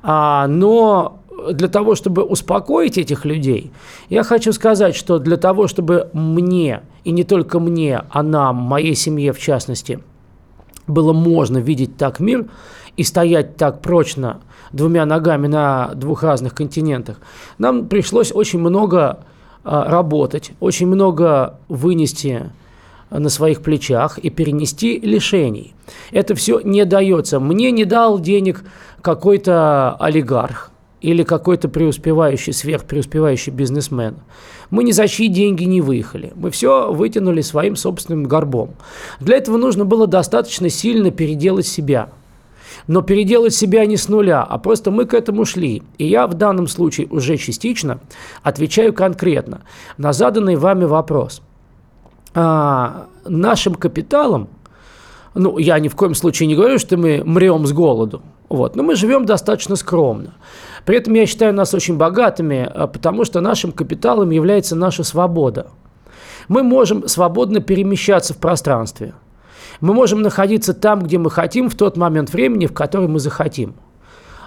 А, 0.03 0.47
но 0.47 1.22
для 1.53 1.69
того, 1.69 1.95
чтобы 1.95 2.23
успокоить 2.23 2.99
этих 2.99 3.25
людей, 3.25 3.73
я 4.09 4.23
хочу 4.23 4.53
сказать, 4.53 4.95
что 4.95 5.19
для 5.19 5.37
того, 5.37 5.67
чтобы 5.67 6.11
мне, 6.13 6.83
и 7.05 7.11
не 7.11 7.25
только 7.25 7.61
мне, 7.61 8.03
а 8.11 8.23
нам, 8.23 8.57
моей 8.57 8.95
семье 8.95 9.33
в 9.33 9.39
частности, 9.39 10.01
было 10.87 11.13
можно 11.13 11.59
видеть 11.59 11.97
так 11.97 12.21
мир 12.21 12.47
и 12.97 13.03
стоять 13.05 13.57
так 13.57 13.81
прочно 13.81 14.41
двумя 14.73 15.07
ногами 15.07 15.47
на 15.47 15.93
двух 15.95 16.23
разных 16.23 16.55
континентах, 16.55 17.21
нам 17.59 17.89
пришлось 17.89 18.33
очень 18.33 18.59
много 18.59 19.25
а, 19.65 19.89
работать, 19.89 20.53
очень 20.61 20.87
много 20.87 21.59
вынести 21.69 22.51
на 23.11 23.29
своих 23.29 23.63
плечах 23.63 24.19
и 24.19 24.31
перенести 24.31 24.99
лишений. 24.99 25.75
Это 26.11 26.35
все 26.35 26.61
не 26.61 26.85
дается. 26.85 27.41
Мне 27.41 27.71
не 27.71 27.85
дал 27.85 28.19
денег 28.19 28.65
какой-то 29.03 29.97
олигарх 30.01 30.72
или 31.03 31.23
какой-то 31.23 31.69
преуспевающий, 31.69 32.53
сверхпреуспевающий 32.53 33.53
бизнесмен. 33.53 34.17
Мы 34.71 34.85
ни 34.85 34.93
за 34.93 35.09
чьи 35.09 35.29
деньги 35.29 35.65
не 35.65 35.81
выехали. 35.81 36.33
Мы 36.35 36.51
все 36.51 36.93
вытянули 36.93 37.43
своим 37.43 37.77
собственным 37.77 38.25
горбом. 38.25 38.71
Для 39.21 39.37
этого 39.37 39.59
нужно 39.59 39.85
было 39.85 40.07
достаточно 40.07 40.69
сильно 40.69 41.11
переделать 41.11 41.67
себя. 41.67 42.09
Но 42.87 43.03
переделать 43.03 43.55
себя 43.55 43.85
не 43.85 43.97
с 43.97 44.09
нуля, 44.09 44.43
а 44.43 44.59
просто 44.59 44.91
мы 44.91 45.05
к 45.05 45.13
этому 45.13 45.45
шли. 45.45 45.83
И 45.99 46.07
я 46.07 46.27
в 46.27 46.35
данном 46.35 46.67
случае 46.69 47.07
уже 47.11 47.37
частично 47.37 48.01
отвечаю 48.43 48.95
конкретно 48.95 49.61
на 49.99 50.13
заданный 50.13 50.57
вами 50.57 50.85
вопрос– 50.85 51.43
а, 52.35 53.09
нашим 53.27 53.75
капиталом, 53.75 54.49
ну, 55.35 55.59
я 55.59 55.79
ни 55.79 55.89
в 55.89 55.97
коем 55.97 56.15
случае 56.15 56.47
не 56.47 56.55
говорю, 56.55 56.79
что 56.79 56.97
мы 56.97 57.23
мрем 57.25 57.67
с 57.67 57.73
голоду, 57.73 58.23
вот, 58.53 58.77
но 58.77 58.83
мы 58.83 58.97
живем 58.97 59.25
достаточно 59.25 59.77
скромно. 59.77 60.35
При 60.85 60.99
этом 60.99 61.15
я 61.15 61.27
считаю 61.27 61.55
нас 61.55 61.73
очень 61.73 61.97
богатыми, 61.97 62.71
а, 62.73 62.87
потому 62.87 63.25
что 63.25 63.41
нашим 63.41 63.73
капиталом 63.73 64.31
является 64.31 64.77
наша 64.77 65.05
свобода. 65.05 65.69
Мы 66.49 66.63
можем 66.63 67.09
свободно 67.09 67.61
перемещаться 67.61 68.35
в 68.35 68.37
пространстве. 68.37 69.15
Мы 69.81 69.95
можем 69.95 70.21
находиться 70.23 70.75
там, 70.75 71.01
где 71.03 71.19
мы 71.19 71.31
хотим, 71.31 71.71
в 71.71 71.75
тот 71.75 71.97
момент 71.97 72.33
времени, 72.33 72.67
в 72.67 72.75
который 72.75 73.09
мы 73.09 73.21
захотим. 73.21 73.75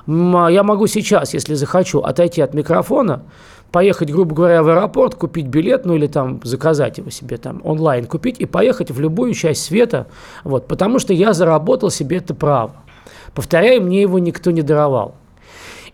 Я 0.08 0.62
могу 0.64 0.86
сейчас, 0.86 1.34
если 1.34 1.56
захочу, 1.56 2.02
отойти 2.02 2.42
от 2.42 2.54
микрофона, 2.54 3.24
поехать, 3.72 4.12
грубо 4.12 4.36
говоря, 4.36 4.62
в 4.62 4.68
аэропорт, 4.68 5.16
купить 5.16 5.48
билет, 5.48 5.86
ну 5.86 5.96
или 5.96 6.06
там 6.06 6.42
заказать 6.44 7.00
его 7.00 7.10
себе 7.10 7.38
там 7.38 7.60
онлайн 7.64 8.06
купить 8.06 8.40
и 8.40 8.46
поехать 8.46 8.92
в 8.92 9.00
любую 9.00 9.34
часть 9.34 9.64
света, 9.64 10.06
вот, 10.44 10.68
потому 10.68 11.00
что 11.00 11.12
я 11.12 11.34
заработал 11.34 11.90
себе 11.90 12.18
это 12.18 12.36
право. 12.36 12.85
Повторяю, 13.34 13.82
мне 13.82 14.02
его 14.02 14.20
никто 14.20 14.52
не 14.52 14.62
даровал. 14.62 15.16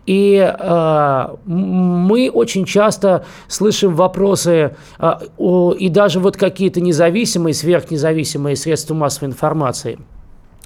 И 0.06 0.36
э, 0.38 1.28
мы 1.46 2.32
очень 2.32 2.66
часто 2.66 3.24
слышим 3.48 3.96
вопросы, 3.96 4.76
э, 5.00 5.14
о, 5.38 5.74
и 5.74 5.90
даже 5.90 6.20
вот 6.20 6.38
какие-то 6.38 6.82
независимые, 6.82 7.54
сверхнезависимые 7.54 8.56
средства 8.56 8.96
массовой 8.96 9.30
информации, 9.30 10.00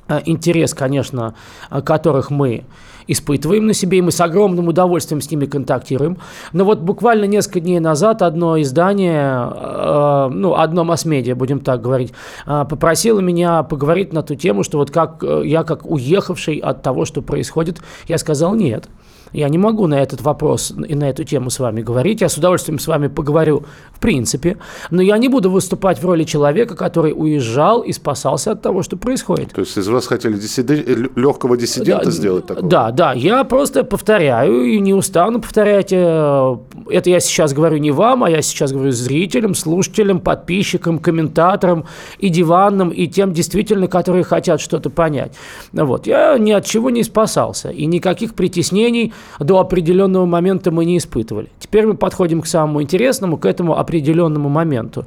э, 0.08 0.22
интерес, 0.26 0.74
конечно, 0.74 1.36
которых 1.84 2.30
мы 2.32 2.64
испытываем 3.08 3.68
на 3.68 3.74
себе, 3.74 4.00
и 4.00 4.02
мы 4.02 4.12
с 4.12 4.22
огромным 4.22 4.68
удовольствием 4.68 5.22
с 5.22 5.30
ними 5.30 5.46
контактируем. 5.46 6.18
Но 6.54 6.66
вот 6.66 6.80
буквально 6.80 7.26
несколько 7.26 7.60
дней 7.60 7.80
назад 7.80 8.22
одно 8.22 8.62
издание, 8.62 9.52
э, 9.54 10.30
ну, 10.32 10.56
одно 10.56 10.84
масс-медиа, 10.84 11.36
будем 11.36 11.60
так 11.60 11.82
говорить, 11.82 12.14
э, 12.46 12.66
попросило 12.70 13.20
меня 13.20 13.64
поговорить 13.64 14.14
на 14.14 14.24
ту 14.24 14.36
тему, 14.36 14.64
что 14.64 14.78
вот 14.78 14.92
как 14.92 15.24
э, 15.24 15.44
я, 15.46 15.64
как 15.64 15.90
уехавший 15.90 16.58
от 16.58 16.82
того, 16.82 17.06
что 17.06 17.22
происходит, 17.22 17.80
я 18.08 18.18
сказал 18.18 18.56
нет. 18.56 18.88
Я 19.34 19.50
не 19.50 19.58
могу 19.58 19.88
на 19.88 19.96
этот 19.96 20.22
вопрос 20.22 20.74
и 20.88 20.96
на 20.96 21.10
эту 21.10 21.24
тему 21.24 21.50
с 21.50 21.60
вами 21.60 21.82
говорить. 21.82 22.22
Я 22.22 22.30
с 22.30 22.38
удовольствием 22.38 22.80
с 22.80 22.88
вами 22.88 23.08
поговорю 23.08 23.64
в 23.92 24.00
принципе, 24.00 24.58
но 24.92 25.02
я 25.02 25.18
не 25.18 25.30
буду 25.30 25.50
выступать 25.50 26.02
в 26.02 26.06
роли 26.06 26.24
человека, 26.24 26.76
который 26.76 27.14
уезжал 27.16 27.82
и 27.82 27.92
спасался 27.94 28.52
от 28.52 28.62
того, 28.62 28.84
что 28.84 28.98
происходит. 28.98 29.54
То 29.54 29.62
есть 29.62 29.78
из 29.78 29.88
вас 29.88 30.08
хотели 30.08 30.34
диссиден... 30.34 31.10
легкого 31.16 31.58
диссидента 31.58 32.06
да, 32.06 32.12
сделать 32.12 32.46
такое? 32.46 32.64
Да, 32.64 32.92
да. 32.92 33.14
Я 33.14 33.44
просто 33.44 33.84
повторяю 33.84 34.64
и 34.66 34.80
не 34.80 34.94
устану 34.94 35.42
повторять. 35.42 35.92
Э, 35.92 36.58
это 36.90 37.10
я 37.10 37.20
сейчас 37.20 37.54
говорю 37.54 37.78
не 37.78 37.92
вам, 37.92 38.24
а 38.24 38.30
я 38.30 38.42
сейчас 38.42 38.72
говорю 38.72 38.92
зрителям, 38.92 39.56
слушателям, 39.56 40.20
подписчикам, 40.20 41.00
комментаторам 41.00 41.86
и 42.20 42.30
диванным, 42.30 42.90
и 42.90 43.08
тем 43.08 43.34
действительно, 43.34 43.88
которые 43.88 44.24
хотят 44.24 44.62
что-то 44.62 44.90
понять. 44.90 45.34
Вот. 45.72 46.06
Я 46.06 46.38
ни 46.38 46.52
от 46.52 46.66
чего 46.66 46.90
не 46.90 47.04
спасался. 47.04 47.70
И 47.70 47.86
никаких 47.86 48.36
притеснений 48.36 49.14
до 49.40 49.60
определенного 49.60 50.26
момента 50.26 50.72
мы 50.72 50.86
не 50.86 50.98
испытывали. 50.98 51.50
Теперь 51.60 51.86
мы 51.86 51.96
подходим 51.96 52.42
к 52.42 52.48
самому 52.48 52.82
интересному, 52.82 53.38
к 53.38 53.46
этому 53.46 53.78
определенному 53.78 54.50
моменту. 54.50 55.06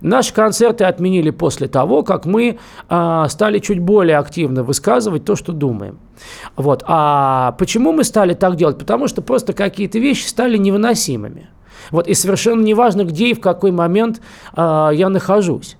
Наши 0.00 0.34
концерты 0.34 0.84
отменили 0.84 1.30
после 1.30 1.68
того, 1.68 2.02
как 2.02 2.26
мы 2.26 2.58
э, 2.88 3.24
стали 3.28 3.58
чуть 3.58 3.80
более 3.80 4.18
активно 4.18 4.62
высказывать 4.62 5.24
то, 5.24 5.36
что 5.36 5.52
думаем. 5.52 5.98
Вот. 6.56 6.84
А 6.86 7.52
почему 7.58 7.92
мы 7.92 8.04
стали 8.04 8.34
так 8.34 8.56
делать? 8.56 8.78
Потому 8.78 9.08
что 9.08 9.22
просто 9.22 9.52
какие-то 9.52 9.98
вещи 9.98 10.26
стали 10.26 10.56
невыносимыми. 10.56 11.48
Вот. 11.90 12.06
И 12.06 12.14
совершенно 12.14 12.62
неважно, 12.62 13.04
где 13.04 13.28
и 13.28 13.34
в 13.34 13.40
какой 13.40 13.70
момент 13.70 14.20
э, 14.56 14.90
я 14.94 15.08
нахожусь 15.08 15.76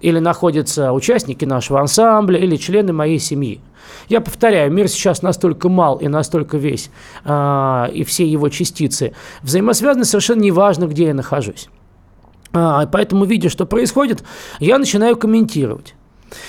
или 0.00 0.18
находятся 0.18 0.92
участники 0.92 1.44
нашего 1.44 1.80
ансамбля, 1.80 2.38
или 2.38 2.56
члены 2.56 2.92
моей 2.92 3.18
семьи. 3.18 3.60
Я 4.08 4.20
повторяю, 4.20 4.72
мир 4.72 4.88
сейчас 4.88 5.22
настолько 5.22 5.68
мал 5.68 5.96
и 5.96 6.08
настолько 6.08 6.56
весь, 6.56 6.90
э, 7.24 7.86
и 7.92 8.04
все 8.04 8.26
его 8.26 8.48
частицы 8.48 9.12
взаимосвязаны, 9.42 10.04
совершенно 10.04 10.42
неважно, 10.42 10.86
где 10.86 11.06
я 11.06 11.14
нахожусь. 11.14 11.68
А, 12.52 12.86
поэтому, 12.86 13.24
видя, 13.24 13.48
что 13.48 13.66
происходит, 13.66 14.24
я 14.60 14.78
начинаю 14.78 15.16
комментировать. 15.16 15.94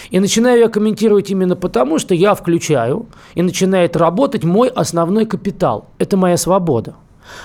И 0.09 0.19
начинаю 0.19 0.59
я 0.59 0.69
комментировать 0.69 1.29
именно 1.29 1.55
потому, 1.55 1.99
что 1.99 2.15
я 2.15 2.33
включаю 2.33 3.07
и 3.35 3.41
начинает 3.41 3.95
работать 3.95 4.43
мой 4.43 4.69
основной 4.69 5.25
капитал. 5.25 5.89
Это 5.99 6.17
моя 6.17 6.37
свобода. 6.37 6.95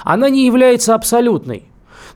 Она 0.04 0.30
не 0.30 0.46
является 0.46 0.94
абсолютной. 0.94 1.64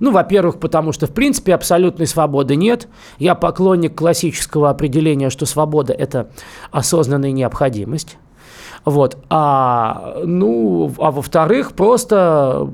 Ну, 0.01 0.11
во-первых, 0.13 0.59
потому 0.59 0.93
что, 0.93 1.07
в 1.07 1.13
принципе, 1.13 1.55
абсолютной 1.55 2.07
свободы 2.07 2.57
нет. 2.57 2.89
Я 3.19 3.35
поклонник 3.35 3.95
классического 3.95 4.71
определения, 4.71 5.31
что 5.31 5.47
свобода– 5.47 5.93
это 5.99 6.29
осознанная 6.71 7.33
необходимость. 7.33 8.19
Вот. 8.85 9.19
А, 9.31 10.21
ну, 10.25 10.93
а 10.99 11.11
во-вторых, 11.11 11.73
просто, 11.73 12.71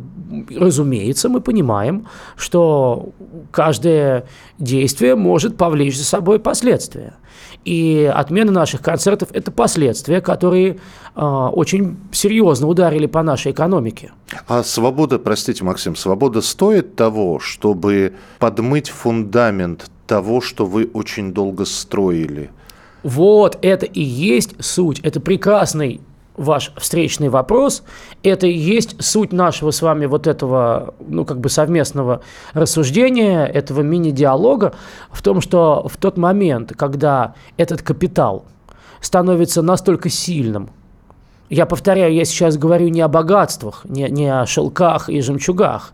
разумеется, 0.54 1.28
мы 1.28 1.40
понимаем, 1.40 2.06
что 2.36 3.10
каждое 3.50 4.26
действие 4.58 5.16
может 5.16 5.56
повлечь 5.56 5.96
за 5.96 6.04
собой 6.04 6.38
последствия. 6.38 7.14
И 7.64 8.10
отмена 8.12 8.50
наших 8.50 8.82
концертов– 8.82 9.28
это 9.32 9.50
последствия, 9.52 10.20
которые 10.20 10.78
э, 11.14 11.20
очень 11.20 11.96
серьезно 12.10 12.66
ударили 12.66 13.06
по 13.06 13.22
нашей 13.22 13.52
экономике. 13.52 14.12
А 14.48 14.64
свобода, 14.64 15.18
простите, 15.18 15.62
Максим, 15.62 15.94
свобода 15.94 16.40
стоит 16.40 16.96
того, 16.96 17.38
чтобы 17.38 18.14
подмыть 18.38 18.90
фундамент 18.90 19.90
того, 20.06 20.40
что 20.40 20.66
вы 20.66 20.90
очень 20.92 21.32
долго 21.32 21.64
строили? 21.64 22.50
Вот 23.02 23.58
это 23.62 23.86
и 23.86 24.02
есть 24.02 24.54
суть. 24.64 25.00
Это 25.00 25.20
прекрасный 25.20 26.00
ваш 26.36 26.72
встречный 26.76 27.28
вопрос. 27.28 27.82
Это 28.22 28.46
и 28.46 28.52
есть 28.52 29.02
суть 29.02 29.32
нашего 29.32 29.70
с 29.70 29.82
вами 29.82 30.06
вот 30.06 30.26
этого, 30.26 30.94
ну, 31.00 31.24
как 31.24 31.40
бы 31.40 31.48
совместного 31.48 32.22
рассуждения, 32.54 33.44
этого 33.44 33.82
мини-диалога 33.82 34.74
в 35.10 35.22
том, 35.22 35.40
что 35.40 35.86
в 35.88 35.96
тот 35.96 36.16
момент, 36.16 36.72
когда 36.76 37.34
этот 37.56 37.82
капитал 37.82 38.44
становится 39.00 39.62
настолько 39.62 40.08
сильным, 40.08 40.70
я 41.50 41.66
повторяю, 41.66 42.14
я 42.14 42.24
сейчас 42.24 42.56
говорю 42.56 42.88
не 42.88 43.02
о 43.02 43.08
богатствах, 43.08 43.84
не, 43.84 44.08
не 44.08 44.28
о 44.28 44.46
шелках 44.46 45.10
и 45.10 45.20
жемчугах, 45.20 45.92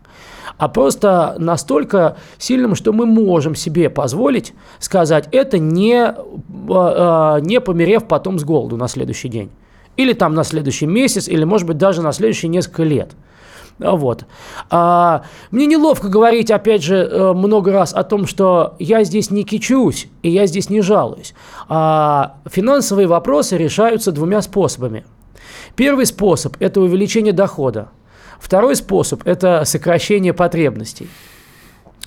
а 0.57 0.69
просто 0.69 1.35
настолько 1.37 2.15
сильным, 2.37 2.75
что 2.75 2.93
мы 2.93 3.05
можем 3.05 3.55
себе 3.55 3.89
позволить 3.89 4.53
сказать 4.79 5.27
это, 5.31 5.57
не, 5.57 5.95
э, 6.03 6.13
э, 6.13 7.39
не 7.41 7.59
померев 7.59 8.05
потом 8.07 8.39
с 8.39 8.43
голоду 8.45 8.77
на 8.77 8.87
следующий 8.87 9.27
день 9.27 9.51
или 9.99 10.13
там 10.13 10.33
на 10.33 10.45
следующий 10.45 10.85
месяц, 10.85 11.27
или, 11.27 11.43
может 11.43 11.67
быть, 11.67 11.77
даже 11.77 12.01
на 12.01 12.13
следующие 12.13 12.47
несколько 12.47 12.83
лет. 12.83 13.11
Вот. 13.79 14.23
А, 14.69 15.23
мне 15.51 15.65
неловко 15.65 16.07
говорить, 16.07 16.51
опять 16.51 16.83
же, 16.83 16.95
э, 16.95 17.33
много 17.33 17.73
раз 17.73 17.93
о 17.93 18.03
том, 18.03 18.25
что 18.25 18.75
я 18.79 19.03
здесь 19.03 19.29
не 19.29 19.43
кичусь 19.43 20.07
и 20.21 20.29
я 20.29 20.45
здесь 20.47 20.69
не 20.69 20.79
жалуюсь. 20.81 21.33
А, 21.67 22.37
финансовые 22.49 23.07
вопросы 23.07 23.57
решаются 23.57 24.13
двумя 24.13 24.41
способами. 24.41 25.05
Первый 25.75 26.05
способ– 26.05 26.55
это 26.59 26.79
увеличение 26.79 27.33
дохода. 27.33 27.89
Второй 28.39 28.77
способ– 28.77 29.21
это 29.25 29.65
сокращение 29.65 30.33
потребностей. 30.33 31.09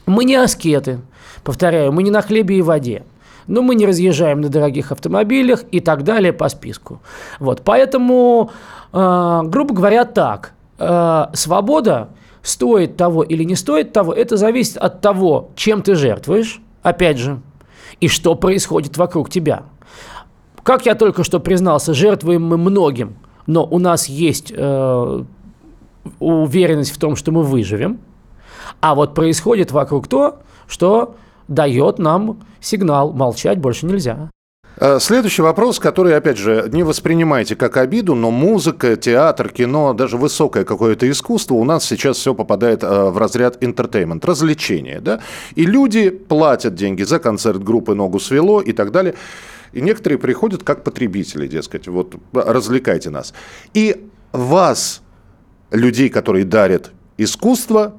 Мы 0.06 0.24
не 0.24 0.36
аскеты, 0.36 1.00
повторяю, 1.44 1.92
мы 1.92 2.02
не 2.02 2.10
на 2.10 2.22
хлебе 2.22 2.56
и 2.56 2.62
воде 2.62 3.02
но 3.46 3.62
мы 3.62 3.74
не 3.74 3.86
разъезжаем 3.86 4.40
на 4.40 4.48
дорогих 4.48 4.92
автомобилях 4.92 5.64
и 5.70 5.80
так 5.80 6.04
далее 6.04 6.32
по 6.32 6.48
списку. 6.48 7.00
Вот, 7.38 7.62
поэтому, 7.64 8.50
э, 8.92 9.40
грубо 9.44 9.74
говоря, 9.74 10.04
так. 10.04 10.52
э, 10.78 11.26
свобода 11.34 12.08
стоит 12.42 12.96
того 12.96 13.22
или 13.22 13.44
не 13.44 13.54
стоит 13.54 13.92
того, 13.92 14.12
это 14.12 14.36
зависит 14.36 14.76
от 14.76 15.00
того, 15.00 15.50
чем 15.54 15.82
ты 15.82 15.94
жертвуешь, 15.94 16.60
опять 16.82 17.18
же, 17.18 17.40
и 18.00 18.08
что 18.08 18.34
происходит 18.34 18.96
вокруг 18.96 19.30
тебя. 19.30 19.62
Как 20.62 20.86
я 20.86 20.94
только 20.94 21.24
что 21.24 21.40
признался, 21.40 21.94
жертвуем 21.94 22.44
мы 22.44 22.56
многим, 22.56 23.16
но 23.46 23.64
у 23.64 23.78
нас 23.78 24.08
есть 24.08 24.52
э, 24.54 25.24
уверенность 26.18 26.94
в 26.94 26.98
том, 26.98 27.16
что 27.16 27.32
мы 27.32 27.42
выживем, 27.42 27.98
а 28.80 28.94
вот 28.94 29.14
происходит 29.14 29.72
вокруг 29.72 30.08
то, 30.08 30.38
что 30.66 31.16
дает 31.48 31.98
нам 31.98 32.40
сигнал, 32.60 33.12
молчать 33.12 33.58
больше 33.58 33.86
нельзя. 33.86 34.30
Э, 34.76 34.98
следующий 35.00 35.42
вопрос, 35.42 35.78
который, 35.78 36.16
опять 36.16 36.38
же, 36.38 36.68
не 36.72 36.82
воспринимайте 36.82 37.56
как 37.56 37.76
обиду, 37.76 38.14
но 38.14 38.30
музыка, 38.30 38.96
театр, 38.96 39.50
кино, 39.50 39.92
даже 39.92 40.16
высокое 40.16 40.64
какое-то 40.64 41.10
искусство 41.10 41.54
у 41.54 41.64
нас 41.64 41.84
сейчас 41.84 42.16
все 42.16 42.34
попадает 42.34 42.82
э, 42.82 43.10
в 43.10 43.18
разряд 43.18 43.62
entertainment, 43.62 44.24
развлечения, 44.24 45.00
да? 45.00 45.20
И 45.54 45.66
люди 45.66 46.10
платят 46.10 46.74
деньги 46.74 47.02
за 47.02 47.18
концерт 47.18 47.62
группы 47.62 47.94
«Ногу 47.94 48.18
свело» 48.18 48.60
и 48.60 48.72
так 48.72 48.92
далее. 48.92 49.14
И 49.72 49.80
некоторые 49.80 50.18
приходят 50.18 50.62
как 50.62 50.84
потребители, 50.84 51.46
дескать, 51.46 51.88
вот 51.88 52.14
развлекайте 52.32 53.10
нас. 53.10 53.34
И 53.74 54.08
вас, 54.32 55.02
людей, 55.70 56.08
которые 56.08 56.44
дарят 56.44 56.92
искусство, 57.18 57.94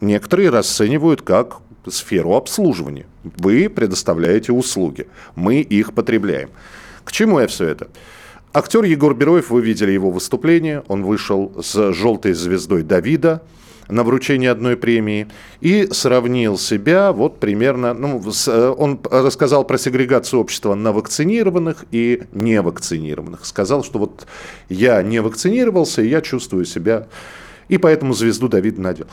некоторые 0.00 0.50
расценивают 0.50 1.22
как 1.22 1.58
сферу 1.90 2.34
обслуживания. 2.34 3.06
Вы 3.24 3.68
предоставляете 3.68 4.52
услуги, 4.52 5.06
мы 5.34 5.60
их 5.60 5.94
потребляем. 5.94 6.50
К 7.04 7.12
чему 7.12 7.40
я 7.40 7.46
все 7.46 7.68
это? 7.68 7.88
Актер 8.52 8.84
Егор 8.84 9.14
Бероев, 9.14 9.50
вы 9.50 9.60
видели 9.60 9.92
его 9.92 10.10
выступление, 10.10 10.82
он 10.88 11.04
вышел 11.04 11.52
с 11.62 11.92
желтой 11.92 12.32
звездой 12.32 12.82
Давида 12.82 13.42
на 13.88 14.02
вручение 14.02 14.50
одной 14.50 14.76
премии 14.76 15.28
и 15.60 15.88
сравнил 15.90 16.58
себя 16.58 17.12
вот 17.12 17.38
примерно, 17.38 17.94
ну, 17.94 18.22
с, 18.30 18.48
э, 18.48 18.68
он 18.70 18.98
рассказал 19.10 19.64
про 19.64 19.78
сегрегацию 19.78 20.40
общества 20.40 20.74
на 20.74 20.92
вакцинированных 20.92 21.84
и 21.90 22.22
невакцинированных. 22.32 23.44
Сказал, 23.44 23.84
что 23.84 23.98
вот 23.98 24.26
я 24.68 25.02
не 25.02 25.20
вакцинировался, 25.20 26.02
и 26.02 26.08
я 26.08 26.20
чувствую 26.20 26.64
себя, 26.64 27.08
и 27.68 27.78
поэтому 27.78 28.14
звезду 28.14 28.48
Давида 28.48 28.80
надел. 28.80 29.06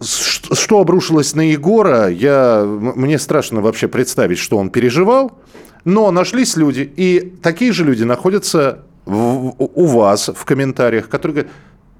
Что 0.00 0.80
обрушилось 0.80 1.34
на 1.34 1.42
Егора, 1.52 2.08
я, 2.08 2.64
мне 2.64 3.18
страшно 3.18 3.60
вообще 3.60 3.86
представить, 3.88 4.38
что 4.38 4.58
он 4.58 4.70
переживал. 4.70 5.38
Но 5.84 6.10
нашлись 6.10 6.56
люди, 6.56 6.80
и 6.80 7.20
такие 7.42 7.72
же 7.72 7.84
люди 7.84 8.02
находятся 8.02 8.84
в, 9.04 9.54
у 9.58 9.86
вас 9.86 10.28
в 10.34 10.44
комментариях, 10.44 11.08
которые 11.08 11.34
говорят, 11.34 11.52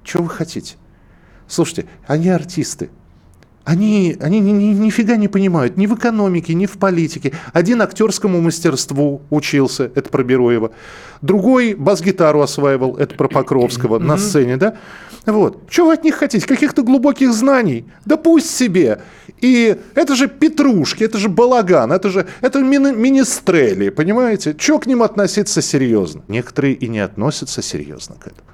что 0.03 0.23
вы 0.23 0.29
хотите? 0.29 0.75
Слушайте, 1.47 1.85
они 2.05 2.29
артисты. 2.29 2.89
Они, 3.67 4.15
они 4.21 4.39
ни, 4.39 4.51
ни, 4.51 4.73
нифига 4.73 5.17
не 5.17 5.27
понимают 5.27 5.75
ни 5.75 5.87
в 5.87 5.95
экономике, 5.95 6.53
ни 6.53 6.65
в 6.65 6.77
политике. 6.77 7.33
Один 7.51 7.81
актерскому 7.81 8.39
мастерству 8.39 9.21
учился, 9.29 9.91
это 9.93 10.09
про 10.09 10.23
Бероева. 10.23 10.71
Другой 11.21 11.73
бас-гитару 11.73 12.39
осваивал, 12.39 12.95
это 12.95 13.13
про 13.15 13.27
Покровского 13.27 13.99
на 13.99 14.17
сцене, 14.17 14.55
да? 14.55 14.77
Вот. 15.25 15.63
Что 15.69 15.87
вы 15.87 15.95
от 15.95 16.05
них 16.05 16.15
хотите? 16.15 16.47
Каких-то 16.47 16.81
глубоких 16.81 17.33
знаний? 17.33 17.83
Да 18.05 18.15
пусть 18.15 18.49
себе. 18.49 19.01
И 19.41 19.75
это 19.95 20.15
же 20.15 20.29
петрушки, 20.29 21.03
это 21.03 21.17
же 21.17 21.27
балаган, 21.27 21.91
это 21.91 22.09
же 22.09 22.25
это 22.39 22.59
мини 22.59 22.95
министрели, 22.95 23.89
понимаете? 23.89 24.55
Что 24.57 24.79
к 24.79 24.87
ним 24.87 25.03
относиться 25.03 25.61
серьезно? 25.61 26.21
Некоторые 26.29 26.73
и 26.73 26.87
не 26.87 26.99
относятся 26.99 27.61
серьезно 27.61 28.15
к 28.15 28.27
этому. 28.27 28.47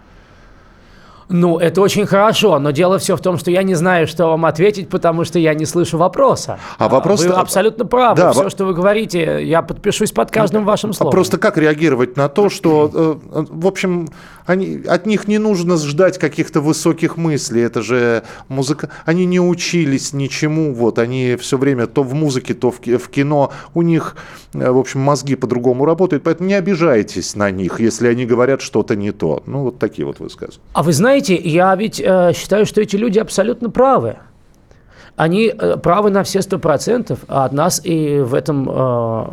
Ну, 1.33 1.57
это 1.57 1.81
очень 1.81 2.05
хорошо, 2.05 2.59
но 2.59 2.69
дело 2.69 2.99
все 2.99 3.17
в 3.17 3.21
том, 3.21 3.39
что 3.39 3.49
я 3.49 3.63
не 3.63 3.73
знаю, 3.73 4.05
что 4.05 4.27
вам 4.27 4.45
ответить, 4.45 4.87
потому 4.87 5.25
что 5.25 5.39
я 5.39 5.55
не 5.55 5.65
слышу 5.65 5.97
вопроса. 5.97 6.59
А 6.77 6.87
вопрос... 6.87 7.25
Вы 7.25 7.33
абсолютно 7.33 7.85
правы. 7.85 8.17
Да, 8.17 8.31
все, 8.33 8.51
что 8.51 8.65
вы 8.65 8.75
говорите, 8.75 9.43
я 9.43 9.63
подпишусь 9.63 10.11
под 10.11 10.29
каждым 10.29 10.63
вашим 10.63 10.91
а 10.91 10.93
словом. 10.93 11.11
Просто 11.11 11.39
как 11.39 11.57
реагировать 11.57 12.17
на 12.17 12.29
то, 12.29 12.49
что, 12.49 13.19
э, 13.33 13.45
в 13.49 13.65
общем, 13.65 14.09
они, 14.45 14.83
от 14.87 15.07
них 15.07 15.27
не 15.27 15.39
нужно 15.39 15.77
ждать 15.77 16.19
каких-то 16.19 16.61
высоких 16.61 17.17
мыслей. 17.17 17.61
Это 17.63 17.81
же 17.81 18.23
музыка... 18.47 18.89
Они 19.03 19.25
не 19.25 19.39
учились 19.39 20.13
ничему. 20.13 20.75
Вот, 20.75 20.99
они 20.99 21.35
все 21.39 21.57
время 21.57 21.87
то 21.87 22.03
в 22.03 22.13
музыке, 22.13 22.53
то 22.53 22.69
в 22.69 22.79
кино. 22.79 23.51
У 23.73 23.81
них, 23.81 24.15
э, 24.53 24.69
в 24.69 24.77
общем, 24.77 24.99
мозги 24.99 25.35
по-другому 25.35 25.85
работают. 25.85 26.21
Поэтому 26.23 26.47
не 26.49 26.53
обижайтесь 26.53 27.35
на 27.35 27.49
них, 27.49 27.79
если 27.79 28.07
они 28.07 28.27
говорят 28.27 28.61
что-то 28.61 28.95
не 28.95 29.11
то. 29.11 29.41
Ну, 29.47 29.63
вот 29.63 29.79
такие 29.79 30.05
вот 30.05 30.19
высказывания. 30.19 30.61
А 30.73 30.83
вы 30.83 30.93
знаете, 30.93 31.22
знаете, 31.23 31.49
я 31.49 31.75
ведь 31.75 32.01
э, 32.03 32.33
считаю, 32.35 32.65
что 32.65 32.81
эти 32.81 32.97
люди 32.97 33.19
абсолютно 33.19 33.69
правы. 33.69 34.17
Они 35.15 35.47
э, 35.47 35.77
правы 35.77 36.09
на 36.09 36.23
все 36.23 36.41
сто 36.41 36.59
процентов, 36.59 37.19
а 37.27 37.45
от 37.45 37.53
нас 37.53 37.81
и 37.85 38.19
в 38.19 38.33
этом 38.33 38.67
э, 38.69 39.25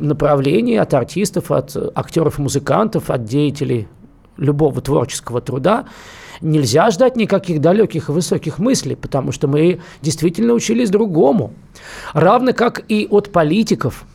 направлении, 0.00 0.76
от 0.76 0.92
артистов, 0.92 1.50
от 1.50 1.76
актеров, 1.94 2.38
музыкантов, 2.38 3.10
от 3.10 3.24
деятелей 3.24 3.88
любого 4.36 4.80
творческого 4.80 5.40
труда, 5.40 5.86
нельзя 6.42 6.90
ждать 6.90 7.16
никаких 7.16 7.60
далеких 7.60 8.08
и 8.08 8.12
высоких 8.12 8.58
мыслей, 8.58 8.96
потому 8.96 9.32
что 9.32 9.48
мы 9.48 9.80
действительно 10.02 10.52
учились 10.52 10.90
другому. 10.90 11.52
Равно 12.12 12.52
как 12.52 12.82
и 12.88 13.06
от 13.10 13.32
политиков– 13.32 14.04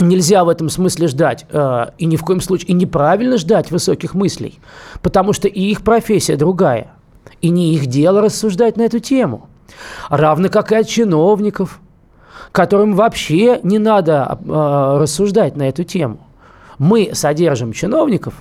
нельзя 0.00 0.44
в 0.44 0.48
этом 0.48 0.68
смысле 0.68 1.08
ждать, 1.08 1.46
э, 1.50 1.86
и 1.98 2.06
ни 2.06 2.16
в 2.16 2.22
коем 2.22 2.40
случае, 2.40 2.68
и 2.68 2.72
неправильно 2.72 3.38
ждать 3.38 3.70
высоких 3.70 4.14
мыслей, 4.14 4.58
потому 5.02 5.32
что 5.32 5.48
и 5.48 5.60
их 5.60 5.82
профессия 5.82 6.36
другая, 6.36 6.92
и 7.40 7.48
не 7.50 7.74
их 7.74 7.86
дело 7.86 8.20
рассуждать 8.20 8.76
на 8.76 8.82
эту 8.82 8.98
тему. 8.98 9.48
Равно 10.08 10.48
как 10.48 10.72
и 10.72 10.76
от 10.76 10.86
чиновников, 10.88 11.80
которым 12.52 12.94
вообще 12.94 13.60
не 13.62 13.78
надо 13.78 14.38
э, 14.40 14.98
рассуждать 15.00 15.56
на 15.56 15.68
эту 15.68 15.84
тему. 15.84 16.18
Мы 16.78 17.10
содержим 17.14 17.72
чиновников, 17.72 18.34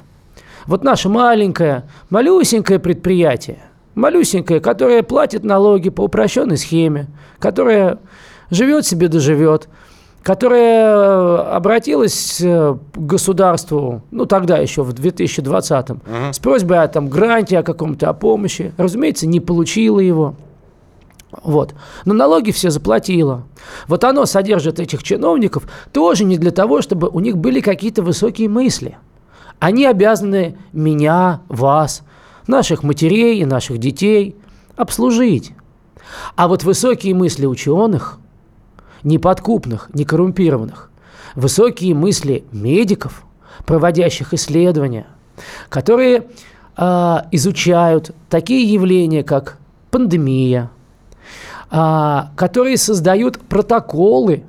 вот 0.65 0.84
наше 0.84 1.10
маленькое, 1.10 1.84
малюсенькое 2.10 2.80
предприятие, 2.80 3.60
малюсенькое, 3.94 4.60
которое 4.60 5.04
платит 5.04 5.44
налоги 5.44 5.89
по 5.89 6.02
упрощенной 6.02 6.58
схеме, 6.58 7.08
которое 7.39 8.00
живет 8.50 8.86
себе 8.86 9.08
доживет, 9.08 9.70
которая 10.26 10.88
э, 10.88 11.38
обратилась 11.52 12.42
э, 12.42 12.76
к 12.96 12.98
государству, 12.98 14.02
ну 14.10 14.26
тогда 14.26 14.58
еще 14.58 14.82
в 14.82 14.90
2020-м, 14.90 16.02
uh-huh. 16.04 16.34
с 16.34 16.40
просьбой 16.40 16.80
о 16.82 16.88
там, 16.88 17.10
гранте, 17.10 17.60
о 17.60 17.64
каком-то 17.64 18.10
о 18.10 18.14
помощи. 18.14 18.74
Разумеется, 18.76 19.28
не 19.28 19.40
получила 19.40 20.00
его. 20.00 20.34
Вот. 21.44 21.76
Но 22.06 22.16
налоги 22.16 22.50
все 22.50 22.72
заплатила. 22.72 23.44
Вот 23.88 24.04
оно 24.04 24.26
содержит 24.26 24.80
этих 24.80 25.04
чиновников 25.04 25.68
тоже 25.94 26.24
не 26.24 26.40
для 26.40 26.50
того, 26.50 26.82
чтобы 26.82 27.08
у 27.08 27.20
них 27.20 27.38
были 27.38 27.60
какие-то 27.60 28.02
высокие 28.02 28.50
мысли. 28.50 28.98
Они 29.60 29.86
обязаны 29.86 30.58
меня, 30.74 31.42
вас, 31.50 32.02
наших 32.48 32.82
матерей 32.82 33.42
и 33.42 33.46
наших 33.46 33.78
детей 33.78 34.36
обслужить. 34.76 35.54
А 36.36 36.48
вот 36.48 36.64
высокие 36.64 37.14
мысли 37.14 37.46
ученых– 37.46 38.18
неподкупных, 39.06 39.89
не 39.94 40.04
коррумпированных. 40.04 40.89
Высокие 41.36 41.96
мысли 41.96 42.44
медиков, 42.52 43.24
проводящих 43.65 44.34
исследования, 44.34 45.06
которые 45.70 46.28
э, 46.76 47.18
изучают 47.32 48.12
такие 48.30 48.72
явления, 48.72 49.24
как 49.24 49.58
пандемия, 49.91 50.72
э, 51.72 52.22
которые 52.36 52.78
создают 52.78 53.39
протоколы, 53.39 54.44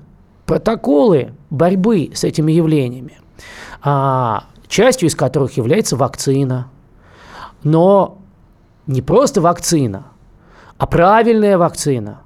протоколы 0.46 1.32
борьбы 1.50 2.10
с 2.14 2.24
этими 2.24 2.52
явлениями, 2.52 3.18
э, 3.84 4.34
частью 4.68 5.08
из 5.08 5.14
которых 5.14 5.56
является 5.56 5.96
вакцина. 5.96 6.68
Но 7.62 8.18
не 8.86 9.02
просто 9.02 9.40
вакцина, 9.40 10.06
а 10.78 10.86
правильная 10.86 11.58
вакцина– 11.58 12.20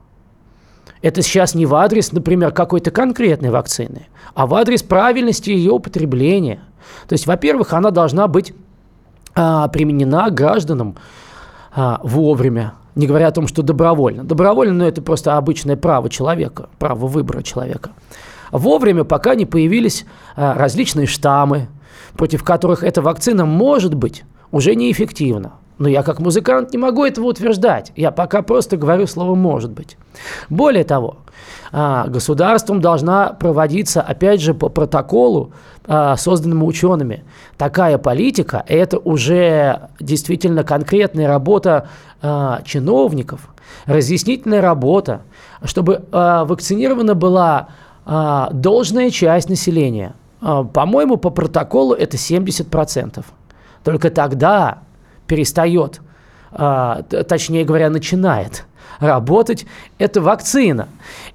это 1.02 1.22
сейчас 1.22 1.54
не 1.54 1.66
в 1.66 1.74
адрес, 1.74 2.12
например, 2.12 2.52
какой-то 2.52 2.90
конкретной 2.90 3.50
вакцины, 3.50 4.06
а 4.34 4.46
в 4.46 4.54
адрес 4.54 4.82
правильности 4.82 5.50
ее 5.50 5.72
употребления. 5.72 6.60
То 7.08 7.14
есть, 7.14 7.26
во-первых, 7.26 7.72
она 7.72 7.90
должна 7.90 8.26
быть 8.28 8.52
а, 9.34 9.68
применена 9.68 10.30
гражданам 10.30 10.96
а, 11.74 12.00
вовремя, 12.02 12.74
не 12.94 13.06
говоря 13.06 13.28
о 13.28 13.32
том, 13.32 13.46
что 13.46 13.62
добровольно. 13.62 14.24
Добровольно, 14.24 14.74
но 14.74 14.84
ну, 14.84 14.88
это 14.88 15.02
просто 15.02 15.36
обычное 15.36 15.76
право 15.76 16.10
человека, 16.10 16.68
право 16.78 17.06
выбора 17.06 17.42
человека. 17.42 17.90
Вовремя, 18.50 19.04
пока 19.04 19.34
не 19.34 19.46
появились 19.46 20.04
а, 20.36 20.54
различные 20.54 21.06
штаммы, 21.06 21.68
против 22.14 22.42
которых 22.42 22.82
эта 22.82 23.02
вакцина 23.02 23.46
может 23.46 23.94
быть 23.94 24.24
уже 24.50 24.74
неэффективна. 24.74 25.52
Но 25.80 25.88
я 25.88 26.02
как 26.02 26.20
музыкант 26.20 26.72
не 26.72 26.78
могу 26.78 27.06
этого 27.06 27.28
утверждать. 27.28 27.90
Я 27.96 28.10
пока 28.10 28.42
просто 28.42 28.76
говорю 28.76 29.06
слово 29.06 29.34
«может 29.34 29.70
быть». 29.70 29.96
Более 30.50 30.84
того, 30.84 31.16
а, 31.72 32.06
государством 32.06 32.82
должна 32.82 33.30
проводиться, 33.30 34.02
опять 34.02 34.42
же, 34.42 34.52
по 34.52 34.68
протоколу, 34.68 35.52
а, 35.86 36.18
созданному 36.18 36.66
учеными. 36.66 37.24
Такая 37.56 37.96
политика– 37.96 38.62
это 38.68 38.98
уже 38.98 39.88
действительно 39.98 40.64
конкретная 40.64 41.26
работа 41.26 41.88
а, 42.20 42.60
чиновников, 42.66 43.48
разъяснительная 43.86 44.60
работа, 44.60 45.22
чтобы 45.64 46.04
вакцинирована 46.12 47.14
была 47.14 47.68
должная 48.52 49.10
часть 49.10 49.48
населения. 49.48 50.14
По-моему, 50.40 51.16
по 51.16 51.30
протоколу 51.30 51.94
это 51.94 52.18
70%. 52.18 53.24
Только 53.84 54.10
тогда 54.10 54.80
перестает, 55.30 56.00
точнее 56.50 57.64
говоря, 57.64 57.90
начинает 57.90 58.64
работать, 58.98 59.66
это 59.98 60.20
вакцина. 60.20 60.88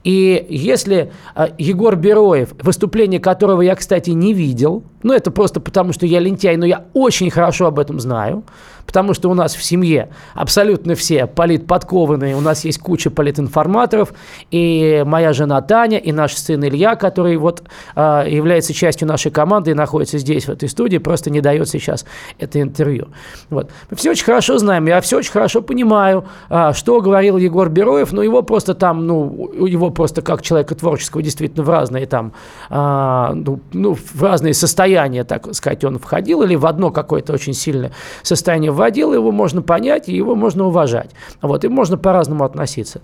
И 0.04 0.46
если 0.50 1.12
э, 1.36 1.48
Егор 1.58 1.96
Бероев, 1.96 2.50
выступление 2.62 3.20
которого 3.20 3.62
я, 3.62 3.76
кстати, 3.76 4.12
не 4.12 4.34
видел, 4.34 4.84
ну 5.02 5.14
это 5.14 5.32
просто 5.32 5.60
потому, 5.60 5.94
что 5.94 6.06
я 6.06 6.20
лентяй, 6.20 6.58
но 6.58 6.66
я 6.66 6.86
очень 6.94 7.32
хорошо 7.32 7.66
об 7.66 7.80
этом 7.80 8.00
знаю, 8.00 8.44
потому 8.86 9.14
что 9.14 9.30
у 9.30 9.34
нас 9.34 9.56
в 9.56 9.64
семье 9.64 10.10
абсолютно 10.34 10.96
все 10.96 11.28
политподкованные, 11.28 12.36
у 12.36 12.42
нас 12.42 12.66
есть 12.66 12.80
куча 12.80 13.10
политинформаторов, 13.10 14.14
и 14.52 15.04
моя 15.06 15.34
жена 15.34 15.62
Таня, 15.62 15.98
и 15.98 16.12
наш 16.12 16.36
сын 16.36 16.64
Илья, 16.64 16.96
который 16.96 17.38
вот 17.38 17.64
э, 17.96 18.26
является 18.30 18.74
частью 18.74 19.08
нашей 19.08 19.32
команды 19.32 19.72
и 19.72 19.74
находится 19.74 20.18
здесь, 20.18 20.46
в 20.46 20.50
этой 20.50 20.70
студии, 20.70 20.98
просто 20.98 21.30
не 21.30 21.42
дает 21.42 21.68
сейчас 21.70 22.06
это 22.40 22.62
интервью. 22.62 23.10
Вот. 23.50 23.72
Мы 23.90 23.98
все 23.98 24.12
очень 24.12 24.26
хорошо 24.26 24.58
знаем, 24.58 24.86
я 24.88 25.02
все 25.02 25.18
очень 25.18 25.32
хорошо 25.32 25.62
понимаю, 25.62 26.26
э, 26.50 26.72
что 26.74 27.02
говорил 27.02 27.38
Егор 27.38 27.70
Бероев, 27.70 28.12
но 28.12 28.24
его 28.24 28.42
просто 28.42 28.76
там, 28.76 29.06
ну, 29.06 29.52
его 29.66 29.90
просто 29.90 30.22
как 30.22 30.42
человека 30.42 30.76
творческого 30.76 31.24
действительно 31.24 31.64
в 31.64 31.70
разные 31.70 32.06
там, 32.06 32.34
э, 32.70 33.32
ну, 33.34 33.60
ну, 33.74 33.96
в 33.96 34.22
разные 34.22 34.54
состояния, 34.54 35.24
так 35.24 35.54
сказать, 35.56 35.84
он 35.84 36.00
входил, 36.00 36.44
или 36.44 36.56
в 36.56 36.66
одно 36.66 36.92
какое-то 36.92 37.34
очень 37.34 37.54
сильное 37.54 37.92
состояние 38.24 38.72
вводил, 38.76 39.14
его 39.14 39.32
можно 39.32 39.62
понять, 39.62 40.08
и 40.10 40.16
его 40.16 40.36
можно 40.36 40.66
уважать. 40.68 41.12
Вот, 41.42 41.66
и 41.66 41.68
можно 41.68 41.98
по-разному 41.98 42.44
относиться. 42.44 43.02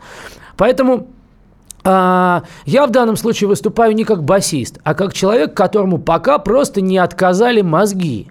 Поэтому 0.57 1.07
а, 1.83 2.43
я 2.65 2.85
в 2.85 2.91
данном 2.91 3.15
случае 3.15 3.47
выступаю 3.47 3.93
не 3.95 4.03
как 4.03 4.23
басист, 4.23 4.79
а 4.83 4.93
как 4.93 5.13
человек, 5.13 5.55
которому 5.55 5.97
пока 5.97 6.37
просто 6.37 6.81
не 6.81 6.97
отказали 6.97 7.61
мозги. 7.61 8.29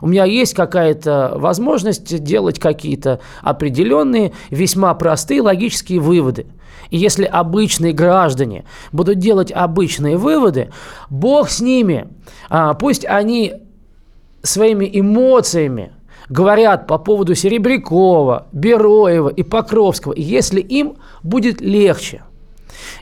У 0.00 0.06
меня 0.06 0.24
есть 0.24 0.54
какая-то 0.54 1.32
возможность 1.36 2.22
делать 2.22 2.58
какие-то 2.58 3.20
определенные, 3.42 4.32
весьма 4.50 4.92
простые 4.94 5.40
логические 5.40 6.00
выводы. 6.00 6.46
И 6.90 6.98
если 6.98 7.24
обычные 7.24 7.92
граждане 7.92 8.64
будут 8.92 9.18
делать 9.18 9.50
обычные 9.50 10.16
выводы, 10.16 10.70
Бог 11.10 11.48
с 11.48 11.60
ними. 11.60 12.08
А, 12.50 12.74
пусть 12.74 13.04
они 13.06 13.54
своими 14.42 14.88
эмоциями 14.92 15.92
говорят 16.28 16.86
по 16.86 16.98
поводу 16.98 17.34
Серебрякова, 17.34 18.46
Бероева 18.52 19.28
и 19.28 19.42
Покровского, 19.42 20.14
если 20.16 20.60
им 20.60 20.96
будет 21.22 21.60
легче– 21.60 22.22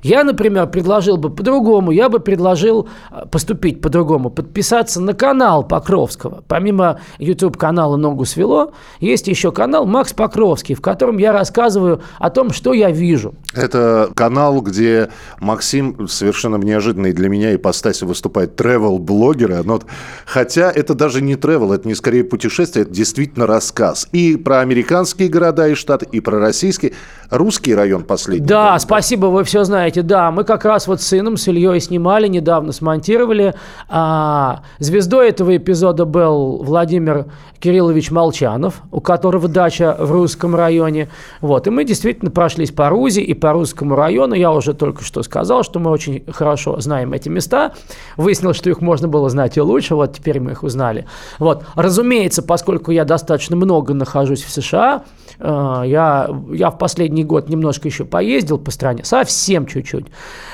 я, 0.03 0.25
например, 0.25 0.67
предложил 0.67 1.17
бы 1.17 1.31
по-другому, 1.31 1.91
я 1.91 2.09
бы 2.09 2.21
предложил 2.21 2.89
э, 3.11 3.27
поступить 3.31 3.81
по-другому, 3.81 4.31
подписаться 4.31 5.01
на 5.01 5.15
канал 5.15 5.65
Покровского. 5.65 6.43
Помимо 6.49 7.01
YouTube-канала 7.19 7.97
«Ногу 7.97 8.25
свело», 8.25 8.73
есть 9.01 9.29
еще 9.29 9.53
канал 9.53 9.87
«Макс 9.87 10.13
Покровский», 10.13 10.75
в 10.75 10.81
котором 10.81 11.19
я 11.19 11.33
рассказываю 11.33 12.03
о 12.19 12.31
том, 12.31 12.51
что 12.51 12.73
я 12.73 12.91
вижу. 12.91 13.35
Это 13.55 14.11
канал, 14.15 14.61
где 14.61 15.11
Максим 15.41 16.09
совершенно 16.09 16.57
неожиданный 16.57 17.13
для 17.13 17.29
меня 17.29 17.55
ипостаси 17.55 18.05
выступает 18.05 18.57
тревел-блогера. 18.57 19.63
Но, 19.65 19.81
хотя 20.27 20.71
это 20.71 20.95
даже 20.95 21.21
не 21.21 21.37
тревел, 21.37 21.73
это 21.73 21.87
не 21.89 21.95
скорее 21.95 22.25
путешествие, 22.25 22.85
это 22.85 22.93
действительно 22.93 23.47
рассказ. 23.47 24.09
И 24.13 24.37
про 24.37 24.61
американские 24.61 25.29
города 25.29 25.69
и 25.69 25.75
штаты, 25.75 26.07
и 26.11 26.21
про 26.21 26.39
российские. 26.39 26.93
Русский 27.31 27.75
район 27.75 28.05
последний. 28.05 28.47
Да, 28.47 28.79
спасибо, 28.79 29.27
вы 29.27 29.45
все 29.45 29.65
знаете. 29.65 29.72
Да, 29.73 30.31
мы 30.31 30.45
как 30.45 30.65
раз 30.65 30.87
вот 30.87 31.01
с 31.01 31.07
сыном, 31.07 31.37
с 31.37 31.49
Ильей 31.49 31.81
снимали, 31.81 32.29
недавно 32.29 32.73
смонтировали. 32.73 33.55
А, 33.89 34.63
звездой 34.79 35.31
этого 35.31 35.57
эпизода 35.57 36.05
был 36.05 36.63
Владимир 36.63 37.27
Кириллович 37.59 38.11
Молчанов, 38.11 38.83
у 38.91 39.01
которого 39.01 39.49
дача 39.49 39.97
в 39.99 40.11
русском 40.11 40.55
районе. 40.55 41.09
Вот, 41.41 41.67
и 41.67 41.71
мы 41.71 41.85
действительно 41.85 42.31
прошлись 42.31 42.73
по 42.73 42.89
Рузе 42.89 43.23
и 43.23 43.35
по 43.35 43.53
русскому 43.53 43.95
району. 43.95 44.35
Я 44.35 44.51
уже 44.51 44.75
только 44.75 45.05
что 45.05 45.23
сказал, 45.23 45.63
что 45.63 45.79
мы 45.79 45.91
очень 45.91 46.25
хорошо 46.31 46.81
знаем 46.81 47.13
эти 47.13 47.29
места. 47.29 47.73
Выяснилось, 48.17 48.57
что 48.57 48.69
их 48.69 48.81
можно 48.81 49.07
было 49.07 49.31
знать 49.31 49.57
и 49.57 49.61
лучше. 49.61 49.95
Вот 49.95 50.15
теперь 50.15 50.41
мы 50.41 50.53
их 50.53 50.65
узнали. 50.65 51.07
Вот, 51.39 51.65
разумеется, 51.77 52.43
поскольку 52.43 52.91
я 52.91 53.05
достаточно 53.05 53.55
много 53.55 53.95
нахожусь 53.95 54.43
в 54.43 54.51
США, 54.51 55.05
э, 55.39 55.83
я, 55.87 56.31
я 56.51 56.71
в 56.71 56.79
последний 56.79 57.25
год 57.25 57.49
немножко 57.49 57.87
еще 57.87 58.05
поездил 58.05 58.59
по 58.59 58.73
стране, 58.73 59.05
совсем 59.05 59.52
чуть-чуть. 59.67 60.07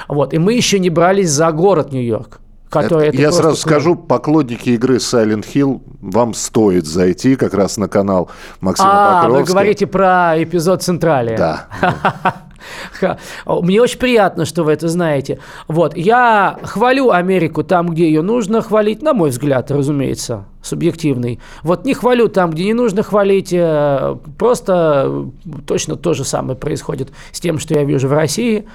Вот, 0.09 0.35
и 0.35 0.39
мы 0.39 0.55
еще 0.55 0.79
не 0.79 0.91
брались 0.91 1.31
за 1.31 1.51
город 1.53 1.93
Нью-Йорк. 1.93 2.41
Который 2.71 3.09
это, 3.09 3.17
это 3.17 3.23
я 3.23 3.33
сразу 3.33 3.55
клуб. 3.55 3.59
скажу, 3.59 3.97
поклонники 3.97 4.69
игры 4.71 4.97
Silent 4.97 5.47
Hill, 5.55 5.81
вам 6.03 6.35
стоит 6.35 6.87
зайти 6.87 7.35
как 7.37 7.55
раз 7.55 7.79
на 7.79 7.89
канал 7.89 8.31
Максима 8.61 8.91
а, 8.91 9.23
Покровского. 9.23 9.41
вы 9.41 9.47
говорите 9.51 9.87
про 9.87 10.35
эпизод 10.37 10.83
Централия. 10.83 11.39
Да. 11.39 11.67
Мне 13.47 13.83
очень 13.83 13.99
приятно, 13.99 14.45
что 14.45 14.65
вы 14.65 14.73
это 14.73 14.89
знаете. 14.89 15.39
Вот, 15.67 15.97
я 15.97 16.59
хвалю 16.63 17.11
Америку 17.11 17.65
там, 17.65 17.89
где 17.89 18.07
ее 18.07 18.23
нужно 18.23 18.63
хвалить, 18.63 19.03
на 19.03 19.13
мой 19.13 19.31
взгляд, 19.31 19.71
разумеется, 19.71 20.45
субъективный. 20.63 21.41
Вот 21.63 21.85
не 21.85 21.95
хвалю 21.95 22.29
там, 22.29 22.51
где 22.51 22.65
не 22.65 22.75
нужно 22.75 23.03
хвалить, 23.03 23.53
э, 23.53 24.17
просто 24.39 25.27
точно 25.67 25.97
то 25.97 26.15
же 26.15 26.25
самое 26.25 26.57
происходит 26.57 27.11
с 27.33 27.41
тем, 27.41 27.59
что 27.59 27.75
я 27.75 27.85
вижу 27.85 28.09
в 28.09 28.13
России. 28.13 28.67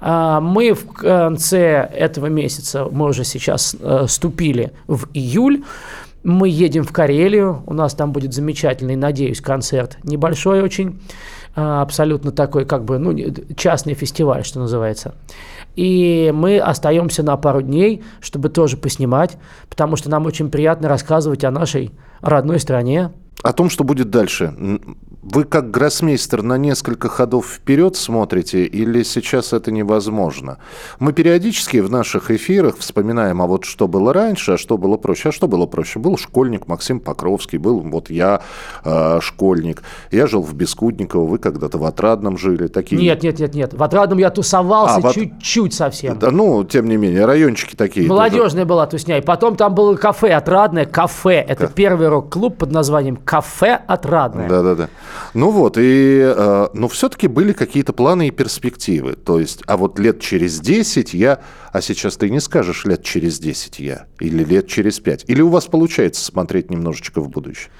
А, 0.00 0.40
мы 0.40 0.72
в 0.72 0.86
конце 0.92 1.88
этого 1.92 2.26
месяца, 2.26 2.86
мы 2.90 3.06
уже 3.06 3.24
сейчас 3.24 3.74
э, 3.78 4.06
ступили 4.08 4.72
в 4.86 5.08
июль, 5.14 5.62
мы 6.22 6.48
едем 6.48 6.82
в 6.82 6.92
Карелию, 6.92 7.62
у 7.66 7.72
нас 7.72 7.94
там 7.94 8.12
будет 8.12 8.34
замечательный, 8.34 8.96
надеюсь, 8.96 9.40
концерт, 9.40 9.98
небольшой 10.02 10.60
очень, 10.60 11.00
абсолютно 11.56 12.32
такой, 12.32 12.66
как 12.66 12.84
бы, 12.84 12.98
ну, 12.98 13.16
частный 13.56 13.94
фестиваль, 13.94 14.44
что 14.44 14.60
называется. 14.60 15.14
И 15.74 16.30
мы 16.34 16.58
остаемся 16.58 17.22
на 17.22 17.36
пару 17.36 17.62
дней, 17.62 18.02
чтобы 18.20 18.50
тоже 18.50 18.76
поснимать, 18.76 19.36
потому 19.68 19.96
что 19.96 20.10
нам 20.10 20.26
очень 20.26 20.50
приятно 20.50 20.88
рассказывать 20.88 21.44
о 21.44 21.50
нашей 21.50 21.92
родной 22.20 22.60
стране. 22.60 23.10
О 23.42 23.52
том, 23.52 23.70
что 23.70 23.84
будет 23.84 24.10
дальше. 24.10 24.54
Вы 25.28 25.42
как 25.42 25.72
гроссмейстер 25.72 26.42
на 26.42 26.56
несколько 26.56 27.08
ходов 27.08 27.48
вперед 27.48 27.96
смотрите 27.96 28.64
или 28.64 29.02
сейчас 29.02 29.52
это 29.52 29.72
невозможно? 29.72 30.58
Мы 31.00 31.12
периодически 31.12 31.78
в 31.78 31.90
наших 31.90 32.30
эфирах 32.30 32.78
вспоминаем, 32.78 33.42
а 33.42 33.48
вот 33.48 33.64
что 33.64 33.88
было 33.88 34.12
раньше, 34.12 34.52
а 34.52 34.56
что 34.56 34.78
было 34.78 34.96
проще. 34.96 35.30
А 35.30 35.32
что 35.32 35.48
было 35.48 35.66
проще? 35.66 35.98
Был 35.98 36.16
школьник 36.16 36.68
Максим 36.68 37.00
Покровский, 37.00 37.58
был 37.58 37.80
вот 37.80 38.08
я 38.08 38.40
э, 38.84 39.18
школьник. 39.20 39.82
Я 40.12 40.28
жил 40.28 40.42
в 40.42 40.54
Бескудниково, 40.54 41.26
вы 41.26 41.38
когда-то 41.38 41.78
в 41.78 41.84
Отрадном 41.84 42.38
жили. 42.38 42.68
Такие... 42.68 43.02
Нет, 43.02 43.24
нет, 43.24 43.40
нет, 43.40 43.52
нет. 43.52 43.74
В 43.74 43.82
Отрадном 43.82 44.18
я 44.18 44.30
тусовался 44.30 45.08
а, 45.08 45.12
чуть-чуть 45.12 45.74
совсем. 45.74 46.20
Да, 46.20 46.30
ну, 46.30 46.62
тем 46.62 46.88
не 46.88 46.96
менее, 46.96 47.24
райончики 47.24 47.74
такие. 47.74 48.06
Молодежная 48.06 48.62
тоже. 48.62 48.66
была 48.66 48.86
тусня. 48.86 49.18
И 49.18 49.22
потом 49.22 49.56
там 49.56 49.74
было 49.74 49.96
кафе 49.96 50.34
Отрадное, 50.34 50.86
кафе. 50.86 51.44
Это 51.48 51.66
первый 51.66 52.06
рок-клуб 52.06 52.58
под 52.58 52.70
названием 52.70 53.16
Кафе 53.16 53.80
Отрадное. 53.88 54.48
Да-да-да. 54.48 54.88
Ну 55.34 55.50
вот, 55.50 55.76
и, 55.78 56.20
э, 56.20 56.68
но 56.72 56.88
все-таки 56.88 57.28
были 57.28 57.52
какие-то 57.52 57.92
планы 57.92 58.28
и 58.28 58.30
перспективы. 58.30 59.14
То 59.14 59.38
есть, 59.38 59.62
а 59.66 59.76
вот 59.76 59.98
лет 59.98 60.20
через 60.20 60.60
10 60.60 61.14
я, 61.14 61.40
а 61.72 61.80
сейчас 61.80 62.16
ты 62.16 62.30
не 62.30 62.40
скажешь 62.40 62.84
лет 62.84 63.02
через 63.02 63.38
10 63.38 63.78
я, 63.80 64.06
или 64.20 64.44
лет 64.44 64.66
через 64.68 64.98
5. 65.00 65.24
Или 65.28 65.42
у 65.42 65.48
вас 65.48 65.66
получается 65.66 66.24
смотреть 66.24 66.70
немножечко 66.70 67.20
в 67.20 67.28
будущее? 67.28 67.70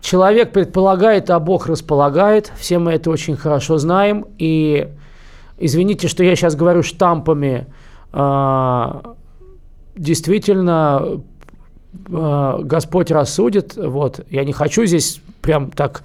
Человек 0.00 0.52
предполагает, 0.52 1.30
а 1.30 1.40
Бог 1.40 1.66
располагает. 1.66 2.52
Все 2.58 2.78
мы 2.78 2.92
это 2.92 3.10
очень 3.10 3.36
хорошо 3.36 3.78
знаем. 3.78 4.26
И 4.38 4.88
извините, 5.58 6.08
что 6.08 6.22
я 6.22 6.36
сейчас 6.36 6.56
говорю 6.56 6.82
штампами. 6.82 7.66
Э, 8.12 9.00
действительно, 9.96 11.22
э, 12.06 12.58
Господь 12.62 13.10
рассудит. 13.10 13.76
Вот. 13.76 14.20
Я 14.30 14.44
не 14.44 14.52
хочу 14.52 14.84
здесь 14.84 15.22
прям 15.40 15.70
так 15.70 16.02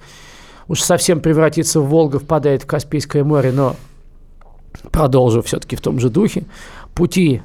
уж 0.70 0.82
совсем 0.82 1.18
превратиться 1.18 1.80
в 1.80 1.86
Волга, 1.86 2.20
впадает 2.20 2.62
в 2.62 2.66
Каспийское 2.66 3.24
море, 3.24 3.50
но 3.50 3.74
продолжу 4.92 5.42
все-таки 5.42 5.74
в 5.74 5.80
том 5.80 5.98
же 5.98 6.10
духе. 6.10 6.44
Пути 6.94 7.42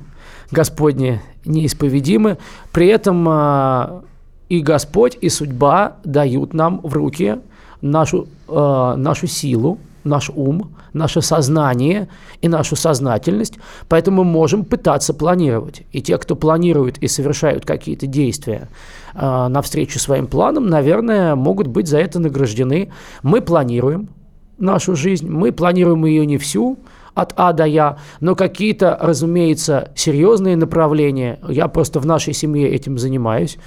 Господни 0.52 1.20
неисповедимы. 1.44 2.38
При 2.72 2.86
этом 2.86 3.28
а, 3.28 4.04
и 4.48 4.62
Господь, 4.62 5.18
и 5.20 5.30
судьба 5.30 5.98
дают 6.04 6.54
нам 6.54 6.82
в 6.84 6.94
руки 6.94 7.40
нашу, 7.82 8.28
э, 8.48 8.94
нашу 8.96 9.26
силу, 9.26 9.80
наш 10.06 10.30
ум, 10.34 10.76
наше 10.94 11.22
сознание 11.22 12.08
и 12.42 12.48
нашу 12.48 12.76
сознательность, 12.76 13.56
поэтому 13.90 14.24
мы 14.24 14.32
можем 14.32 14.64
пытаться 14.64 15.14
планировать. 15.14 15.84
И 15.92 16.02
те, 16.02 16.18
кто 16.18 16.36
планирует 16.36 16.98
и 17.00 17.08
совершают 17.08 17.66
какие-то 17.66 18.08
действия 18.08 18.70
э, 19.14 19.48
навстречу 19.48 20.00
своим 20.00 20.28
планам, 20.28 20.68
наверное, 20.68 21.36
могут 21.36 21.68
быть 21.68 21.88
за 21.88 21.98
это 21.98 22.20
награждены. 22.20 22.92
Мы 23.24 23.42
планируем 23.42 24.10
нашу 24.58 24.96
жизнь, 24.96 25.30
мы 25.30 25.52
планируем 25.52 26.06
ее 26.06 26.26
не 26.26 26.38
всю, 26.38 26.78
от 27.16 27.34
А 27.38 27.54
до 27.54 27.66
Я, 27.66 27.98
но 28.20 28.36
какие-то, 28.36 28.98
разумеется, 29.02 29.92
серьезные 29.96 30.58
направления. 30.58 31.40
Я 31.48 31.68
просто 31.70 32.00
в 32.00 32.06
нашей 32.06 32.34
семье 32.34 32.70
этим 32.70 32.98
занимаюсь. 32.98 33.58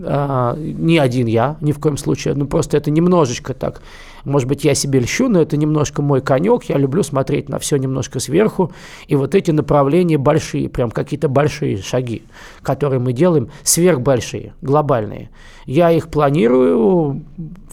А, 0.00 0.54
не 0.56 0.98
один 0.98 1.26
я, 1.26 1.56
ни 1.60 1.72
в 1.72 1.80
коем 1.80 1.96
случае. 1.96 2.34
Ну, 2.34 2.46
просто 2.46 2.76
это 2.76 2.90
немножечко 2.90 3.54
так. 3.54 3.80
Может 4.24 4.46
быть, 4.46 4.64
я 4.64 4.74
себе 4.74 5.00
льщу, 5.00 5.28
но 5.28 5.40
это 5.40 5.56
немножко 5.56 6.02
мой 6.02 6.20
конек. 6.20 6.64
Я 6.64 6.76
люблю 6.76 7.02
смотреть 7.02 7.48
на 7.48 7.58
все 7.58 7.78
немножко 7.78 8.20
сверху. 8.20 8.72
И 9.06 9.16
вот 9.16 9.34
эти 9.34 9.50
направления 9.52 10.18
большие, 10.18 10.68
прям 10.68 10.90
какие-то 10.90 11.28
большие 11.28 11.78
шаги, 11.78 12.22
которые 12.62 13.00
мы 13.00 13.14
делаем, 13.14 13.48
сверхбольшие, 13.62 14.52
глобальные. 14.60 15.30
Я 15.64 15.90
их 15.90 16.08
планирую, 16.08 17.24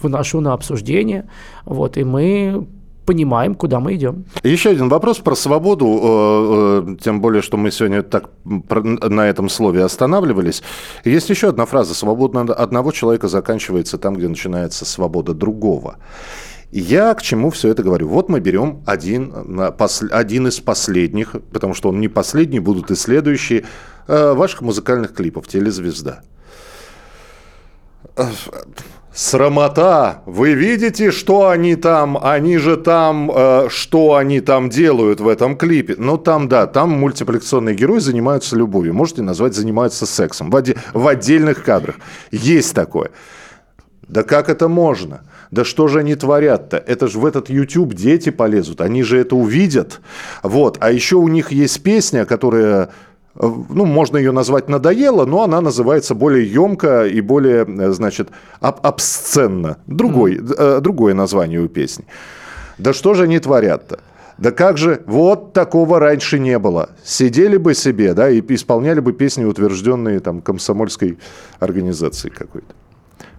выношу 0.02 0.40
на 0.40 0.54
обсуждение. 0.54 1.30
Вот, 1.66 1.98
и 1.98 2.06
мы 2.06 2.66
понимаем, 3.06 3.56
куда 3.56 3.80
мы 3.80 3.96
идем. 3.96 4.26
Еще 4.44 4.70
один 4.70 4.90
вопрос 4.90 5.20
про 5.20 5.36
свободу, 5.36 5.86
э, 5.86 6.94
э, 6.94 6.96
тем 7.02 7.22
более, 7.22 7.42
что 7.42 7.58
мы 7.58 7.72
сегодня 7.72 8.04
так 8.04 8.30
на 8.44 9.28
этом 9.28 9.50
слове 9.50 9.84
останавливались. 9.84 10.64
Есть 11.06 11.30
еще 11.30 11.50
одна 11.50 11.66
фраза 11.66 11.94
«свобода 11.94 12.42
одного 12.42 12.92
человека 12.92 13.28
заканчивается 13.28 13.98
там, 13.98 14.16
где 14.16 14.28
начинается 14.28 14.86
свобода 14.86 15.34
другого». 15.34 15.98
Я 16.72 17.14
к 17.14 17.22
чему 17.22 17.52
все 17.52 17.70
это 17.70 17.84
говорю? 17.84 18.10
Вот 18.10 18.28
мы 18.28 18.40
берем 18.42 18.84
один, 18.86 19.32
один 20.12 20.48
из 20.48 20.60
последних, 20.60 21.36
потому 21.54 21.74
что 21.74 21.90
он 21.90 22.02
не 22.02 22.10
последний, 22.10 22.60
будут 22.60 22.92
и 22.92 22.96
следующие, 22.96 23.64
э, 24.08 24.34
ваших 24.34 24.62
музыкальных 24.62 25.14
клипов 25.14 25.48
«Телезвезда». 25.48 26.24
Срамота! 29.16 30.24
Вы 30.26 30.56
видите, 30.56 31.10
что 31.10 31.48
они 31.48 31.78
там? 31.78 32.20
Они 32.22 32.58
же 32.58 32.76
там, 32.76 33.32
э, 33.34 33.68
что 33.70 34.16
они 34.16 34.42
там 34.42 34.70
делают 34.70 35.22
в 35.22 35.30
этом 35.30 35.56
клипе? 35.56 35.96
Ну, 35.98 36.18
там, 36.18 36.50
да, 36.50 36.68
там 36.68 36.90
мультипликационные 36.90 37.76
герои 37.76 38.00
занимаются 38.00 38.58
любовью. 38.58 38.94
Можете 38.94 39.22
назвать 39.22 39.56
занимаются 39.56 40.06
сексом 40.06 40.52
в, 40.52 40.56
оде- 40.58 40.78
в 40.94 41.08
отдельных 41.08 41.64
кадрах. 41.64 41.96
Есть 42.32 42.76
такое. 42.76 43.12
Да 44.06 44.24
как 44.24 44.50
это 44.50 44.68
можно? 44.68 45.22
Да 45.50 45.64
что 45.64 45.88
же 45.88 46.00
они 46.00 46.16
творят-то? 46.16 46.76
Это 46.76 47.08
же 47.08 47.18
в 47.18 47.26
этот 47.26 47.50
YouTube 47.50 47.94
дети 47.94 48.32
полезут, 48.32 48.82
они 48.82 49.02
же 49.02 49.18
это 49.18 49.38
увидят. 49.38 50.02
Вот. 50.44 50.78
А 50.82 50.92
еще 50.92 51.16
у 51.16 51.30
них 51.30 51.54
есть 51.54 51.82
песня, 51.84 52.26
которая 52.26 52.90
ну, 53.38 53.86
можно 53.86 54.18
ее 54.18 54.32
назвать 54.32 54.70
надоело, 54.70 55.26
но 55.26 55.44
она 55.44 55.62
называется 55.62 56.16
более 56.16 56.46
емко 56.52 57.06
и 57.06 57.22
более, 57.22 57.66
э, 57.66 57.92
значит, 57.92 58.30
об 58.62 58.80
обсценно. 58.86 59.78
Другой, 59.88 60.36
mm. 60.36 60.80
другое 60.80 61.14
название 61.14 61.60
у 61.60 61.68
песни. 61.68 62.06
Да 62.78 62.94
что 62.94 63.14
же 63.14 63.24
они 63.24 63.40
творят-то? 63.40 64.00
Да 64.38 64.52
как 64.52 64.78
же, 64.78 65.02
вот 65.06 65.54
такого 65.54 66.00
раньше 66.00 66.40
не 66.40 66.60
было. 66.60 66.90
Сидели 67.04 67.58
бы 67.58 67.74
себе, 67.74 68.14
да, 68.14 68.30
и 68.30 68.42
исполняли 68.54 69.00
бы 69.00 69.14
песни, 69.14 69.46
утвержденные 69.46 70.20
там 70.20 70.42
комсомольской 70.42 71.18
организацией 71.60 72.34
какой-то. 72.34 72.74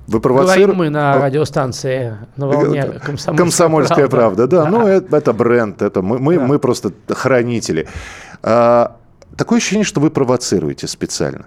Вы 0.06 0.20
провоцируете... 0.20 0.60
Говорим 0.62 0.78
мы 0.78 0.90
на 0.90 1.18
радиостанции 1.18 2.16
на 2.36 2.46
волне 2.46 2.82
«Комсомольская, 2.82 3.36
комсомольская 3.36 4.08
правда». 4.08 4.46
правда. 4.46 4.46
Да, 4.46 4.64
да. 4.64 4.70
ну 4.70 4.86
это, 4.86 5.16
это 5.16 5.32
бренд, 5.32 5.82
это 5.82 6.00
мы, 6.00 6.18
мы, 6.18 6.36
да. 6.36 6.44
мы 6.46 6.58
просто 6.58 6.92
хранители. 7.08 7.88
А, 8.42 8.96
такое 9.36 9.58
ощущение, 9.58 9.84
что 9.84 10.00
вы 10.00 10.10
провоцируете 10.10 10.86
специально. 10.86 11.46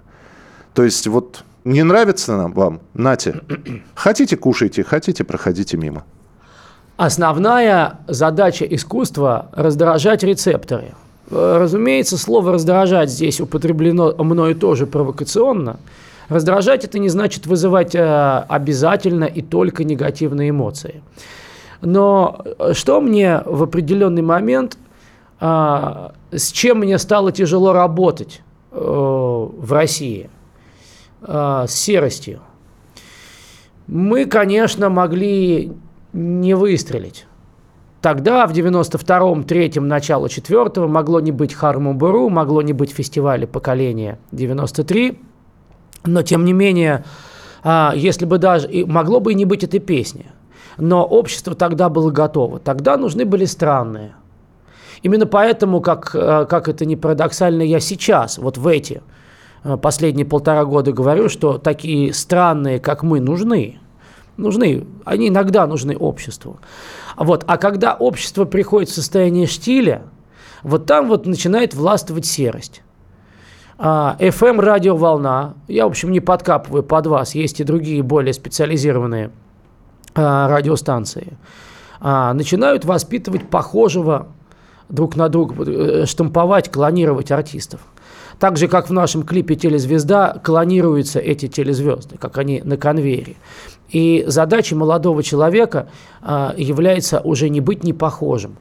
То 0.74 0.84
есть 0.84 1.06
вот 1.06 1.44
не 1.64 1.82
нравится 1.82 2.36
нам 2.36 2.52
вам, 2.52 2.80
нате, 2.94 3.40
хотите 3.94 4.36
кушайте, 4.36 4.82
хотите 4.82 5.24
проходите 5.24 5.76
мимо. 5.76 6.04
Основная 6.96 7.98
задача 8.08 8.64
искусства– 8.66 9.50
раздражать 9.52 10.22
рецепторы. 10.22 10.92
Разумеется, 11.30 12.18
слово 12.18 12.52
«раздражать» 12.52 13.08
здесь 13.08 13.40
употреблено 13.40 14.14
мною 14.18 14.54
тоже 14.54 14.86
провокационно. 14.86 15.78
Раздражать– 16.28 16.84
это 16.86 16.98
не 16.98 17.08
значит 17.08 17.46
вызывать 17.46 17.94
э, 17.94 18.44
обязательно 18.48 19.24
и 19.24 19.40
только 19.40 19.84
негативные 19.84 20.50
эмоции. 20.50 21.02
Но 21.80 22.44
что 22.72 23.00
мне 23.00 23.42
в 23.46 23.62
определенный 23.62 24.22
момент– 24.22 24.76
а, 25.40 26.12
с 26.30 26.52
чем 26.52 26.80
мне 26.80 26.98
стало 26.98 27.32
тяжело 27.32 27.72
работать 27.72 28.42
э, 28.72 28.76
в 28.78 29.72
России? 29.72 30.28
А, 31.22 31.66
с 31.66 31.74
серостью. 31.74 32.40
Мы, 33.86 34.26
конечно, 34.26 34.88
могли 34.90 35.72
не 36.12 36.54
выстрелить. 36.54 37.26
Тогда, 38.00 38.46
в 38.46 38.52
92-м, 38.52 39.42
3-м, 39.42 39.86
начало 39.86 40.28
4 40.28 40.86
могло 40.86 41.20
не 41.20 41.32
быть 41.32 41.54
Харму-Буру, 41.54 42.30
могло 42.30 42.62
не 42.62 42.72
быть 42.72 42.92
фестиваля 42.92 43.46
поколения 43.46 44.18
93, 44.32 45.18
но, 46.04 46.22
тем 46.22 46.44
не 46.44 46.52
менее, 46.52 47.04
а, 47.62 47.92
если 47.94 48.24
бы 48.24 48.38
даже... 48.38 48.68
Могло 48.86 49.20
бы 49.20 49.32
и 49.32 49.34
не 49.34 49.44
быть 49.44 49.64
этой 49.64 49.80
песни. 49.80 50.26
Но 50.78 51.04
общество 51.04 51.54
тогда 51.54 51.90
было 51.90 52.10
готово. 52.10 52.58
Тогда 52.58 52.96
нужны 52.96 53.26
были 53.26 53.44
странные, 53.44 54.14
Именно 55.02 55.26
поэтому, 55.26 55.80
как, 55.80 56.14
э, 56.14 56.46
как 56.48 56.68
это 56.68 56.84
не 56.84 56.96
парадоксально, 56.96 57.62
я 57.62 57.80
сейчас, 57.80 58.38
вот 58.38 58.58
в 58.58 58.66
эти 58.66 59.02
э, 59.64 59.76
последние 59.76 60.26
полтора 60.26 60.64
года 60.64 60.92
говорю, 60.92 61.28
что 61.28 61.58
такие 61.58 62.12
странные, 62.12 62.80
как 62.80 63.02
мы, 63.02 63.20
нужны. 63.20 63.78
Нужны. 64.36 64.86
Они 65.04 65.28
иногда 65.28 65.66
нужны 65.66 65.96
обществу. 65.96 66.58
Вот. 67.16 67.44
А 67.46 67.56
когда 67.56 67.94
общество 67.94 68.44
приходит 68.44 68.88
в 68.88 68.94
состояние 68.94 69.46
штиля, 69.46 70.02
вот 70.62 70.86
там 70.86 71.08
вот 71.08 71.26
начинает 71.26 71.74
властвовать 71.74 72.26
серость. 72.26 72.82
FM 73.78 74.58
а, 74.58 74.62
радиоволна, 74.62 75.54
я, 75.66 75.86
в 75.86 75.90
общем, 75.90 76.10
не 76.10 76.20
подкапываю 76.20 76.82
под 76.82 77.06
вас, 77.06 77.34
есть 77.34 77.60
и 77.60 77.64
другие 77.64 78.02
более 78.02 78.34
специализированные 78.34 79.30
а, 80.14 80.48
радиостанции, 80.48 81.38
а, 82.00 82.34
начинают 82.34 82.84
воспитывать 82.84 83.48
похожего 83.48 84.28
друг 84.90 85.16
на 85.16 85.28
друга, 85.28 85.54
э, 85.64 86.06
штамповать, 86.06 86.70
клонировать 86.70 87.30
артистов. 87.30 87.80
Так 88.38 88.56
же, 88.56 88.68
как 88.68 88.88
в 88.88 88.92
нашем 88.92 89.22
клипе 89.22 89.54
«Телезвезда» 89.54 90.40
клонируются 90.42 91.18
эти 91.20 91.46
телезвезды, 91.46 92.16
как 92.16 92.38
они 92.38 92.62
на 92.64 92.78
конвейере. 92.78 93.36
И 93.90 94.24
задача 94.26 94.74
молодого 94.74 95.22
человека 95.22 95.88
а, 96.22 96.54
является 96.56 97.20
уже 97.20 97.50
не 97.50 97.60
быть 97.60 97.84
не 97.84 97.92
похожим, 97.92 98.56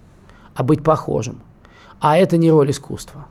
а 0.54 0.64
быть 0.64 0.84
похожим. 0.84 1.40
А 2.02 2.18
это 2.18 2.36
не 2.36 2.52
роль 2.52 2.72
искусства. 2.72 3.28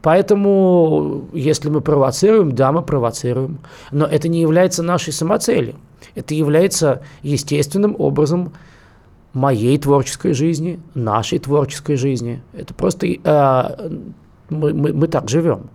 Поэтому, 0.00 1.24
если 1.32 1.70
мы 1.70 1.80
провоцируем, 1.80 2.54
да, 2.54 2.70
мы 2.70 2.82
провоцируем. 2.82 3.58
Но 3.90 4.06
это 4.06 4.28
не 4.28 4.40
является 4.40 4.84
нашей 4.84 5.12
самоцелью. 5.12 5.74
Это 6.14 6.34
является 6.34 7.02
естественным 7.22 7.96
образом 7.98 8.52
моей 9.32 9.78
творческой 9.78 10.32
жизни, 10.32 10.80
нашей 10.94 11.38
творческой 11.38 11.96
жизни. 11.96 12.42
Это 12.52 12.74
просто 12.74 13.06
э, 13.06 13.90
мы, 14.48 14.72
мы, 14.72 14.92
мы 14.92 15.06
так 15.08 15.28
живем. 15.28 15.70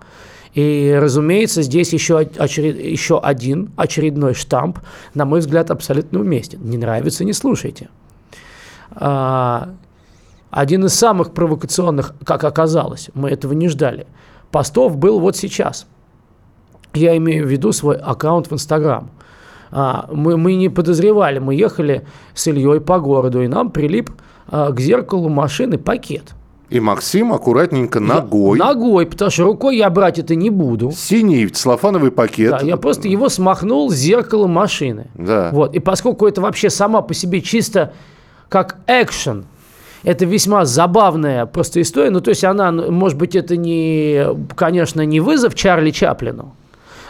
И, 0.54 0.96
разумеется, 1.00 1.64
здесь 1.64 1.94
еще, 1.94 2.20
очеред, 2.20 2.78
еще 2.78 3.20
один 3.20 3.72
очередной 3.76 4.34
штамп, 4.34 4.80
на 5.14 5.26
мой 5.26 5.40
взгляд, 5.40 5.72
абсолютно 5.72 6.20
уместен. 6.20 6.60
Не 6.64 6.78
нравится, 6.78 7.24
не 7.24 7.34
слушайте. 7.34 7.90
А, 8.92 9.74
один 10.52 10.86
из 10.86 10.94
самых 10.94 11.34
провокационных, 11.34 12.14
как 12.24 12.44
оказалось, 12.44 13.10
мы 13.16 13.30
этого 13.30 13.54
не 13.54 13.68
ждали, 13.68 14.06
постов 14.52 14.98
был 14.98 15.20
вот 15.20 15.36
сейчас. 15.36 15.88
Я 16.94 17.18
имею 17.18 17.48
в 17.48 17.50
виду 17.50 17.72
свой 17.72 17.98
аккаунт 17.98 18.48
в 18.50 18.54
Инстаграм– 18.54 19.10
а, 19.76 20.08
мы, 20.12 20.38
мы 20.38 20.54
не 20.54 20.70
подозревали, 20.70 21.40
мы 21.40 21.56
ехали 21.56 22.06
с 22.36 22.48
Ильей 22.48 22.80
по 22.80 23.00
городу, 23.00 23.42
и 23.42 23.48
нам 23.48 23.72
прилип 23.72 24.12
а, 24.48 24.72
к 24.72 24.80
зеркалу 24.80 25.30
машины 25.30 25.80
пакет. 25.80 26.36
И 26.70 26.80
Максим 26.80 27.34
аккуратненько 27.34 28.00
ногой. 28.00 28.60
Я, 28.60 28.66
ногой, 28.66 29.08
потому 29.08 29.32
что 29.32 29.46
рукой 29.46 29.78
я 29.78 29.90
брать 29.90 30.20
это 30.20 30.36
не 30.36 30.52
буду. 30.52 30.92
Синий 30.92 31.48
целлофановый 31.48 32.12
пакет. 32.12 32.52
Да, 32.52 32.60
я 32.60 32.78
просто 32.78 33.08
его 33.08 33.30
смахнул 33.30 33.90
с 33.90 33.96
зеркала 33.96 34.46
машины. 34.46 35.08
Да. 35.16 35.50
Вот. 35.52 35.76
И 35.76 35.80
поскольку 35.80 36.28
это 36.28 36.42
вообще 36.42 36.70
сама 36.70 37.02
по 37.02 37.16
себе 37.16 37.42
чисто 37.42 37.94
как 38.50 38.78
экшен, 38.86 39.46
это 40.04 40.26
весьма 40.26 40.66
забавная 40.66 41.48
просто 41.48 41.82
история. 41.82 42.12
Ну, 42.12 42.22
то 42.22 42.30
есть 42.30 42.44
она, 42.44 42.72
может 42.72 43.18
быть, 43.18 43.36
это 43.36 43.58
не, 43.58 44.26
конечно, 44.56 45.02
не 45.02 45.20
вызов 45.20 45.56
Чарли 45.56 45.92
Чаплину, 45.92 46.56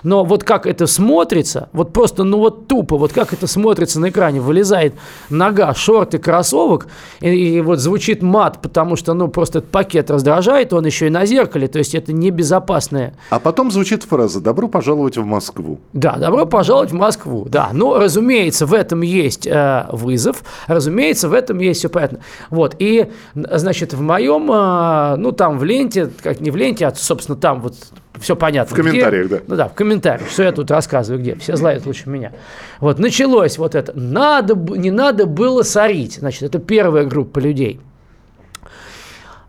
Но 0.04 0.24
вот 0.24 0.44
как 0.44 0.68
это 0.68 0.88
смотрится, 0.88 1.70
вот 1.74 1.94
просто, 1.94 2.24
ну 2.24 2.40
вот 2.40 2.68
тупо, 2.68 2.98
вот 2.98 3.14
как 3.14 3.34
это 3.34 3.48
смотрится 3.48 4.00
на 4.00 4.10
экране, 4.10 4.42
вылезает 4.42 4.94
нога, 5.30 5.74
шорты, 5.74 6.20
кроссовок, 6.20 6.88
и, 7.22 7.30
и 7.30 7.62
вот 7.62 7.80
звучит 7.80 8.22
мат, 8.22 8.62
потому 8.62 8.96
что, 8.96 9.14
ну, 9.14 9.28
просто 9.28 9.60
этот 9.60 9.72
пакет 9.72 10.12
раздражает, 10.12 10.74
он 10.74 10.86
еще 10.86 11.08
и 11.08 11.10
на 11.10 11.26
зеркале, 11.26 11.68
то 11.68 11.80
есть 11.80 11.96
это 11.96 12.14
небезопасное. 12.14 13.14
А 13.30 13.40
потом 13.40 13.72
звучит 13.72 14.04
фраза 14.04 14.42
«Добро 14.42 14.68
пожаловать 14.68 15.18
в 15.18 15.26
Москву». 15.26 15.80
Да, 15.94 16.18
добро 16.18 16.46
пожаловать 16.46 16.92
в 16.92 16.96
Москву, 16.96 17.46
да. 17.50 17.70
Ну, 17.74 17.98
разумеется, 17.98 18.66
в 18.66 18.74
этом 18.74 19.02
есть 19.02 19.48
э, 19.48 19.86
вызов, 19.92 20.44
разумеется, 20.68 21.30
в 21.30 21.34
этом 21.34 21.60
есть 21.60 21.80
все 21.80 21.90
понятно. 21.90 22.20
Вот, 22.50 22.76
и, 22.80 23.08
значит, 23.34 23.94
в 23.94 24.02
моем, 24.02 24.52
э, 24.52 25.16
ну, 25.18 25.32
там 25.32 25.58
в 25.58 25.64
ленте, 25.64 26.10
как 26.22 26.42
не 26.42 26.52
в 26.52 26.56
ленте, 26.56 26.88
а, 26.88 26.94
собственно, 26.96 27.38
там 27.38 27.62
вот 27.62 27.76
все 28.24 28.38
понятно. 28.38 28.74
В 28.74 28.80
комментариях, 28.80 29.28
где, 29.28 29.36
да. 29.36 29.42
Ну 29.48 29.56
да, 29.56 29.68
в 29.68 29.74
комментариях, 29.74 30.30
что 30.30 30.44
я 30.44 30.54
тут 30.54 30.72
рассказываю, 30.72 31.22
где. 31.22 31.36
Все 31.36 31.58
знают 31.58 31.86
лучше 31.86 32.10
меня. 32.10 32.32
Вот, 32.80 32.98
началось 32.98 33.58
вот 33.58 33.76
это. 33.76 33.92
Надо, 33.96 34.56
не 34.56 34.92
надо 34.92 35.26
было 35.26 35.64
сорить. 35.64 36.16
Значит, 36.16 36.44
это 36.44 36.60
первая 36.60 37.04
группа 37.04 37.40
людей. 37.40 37.82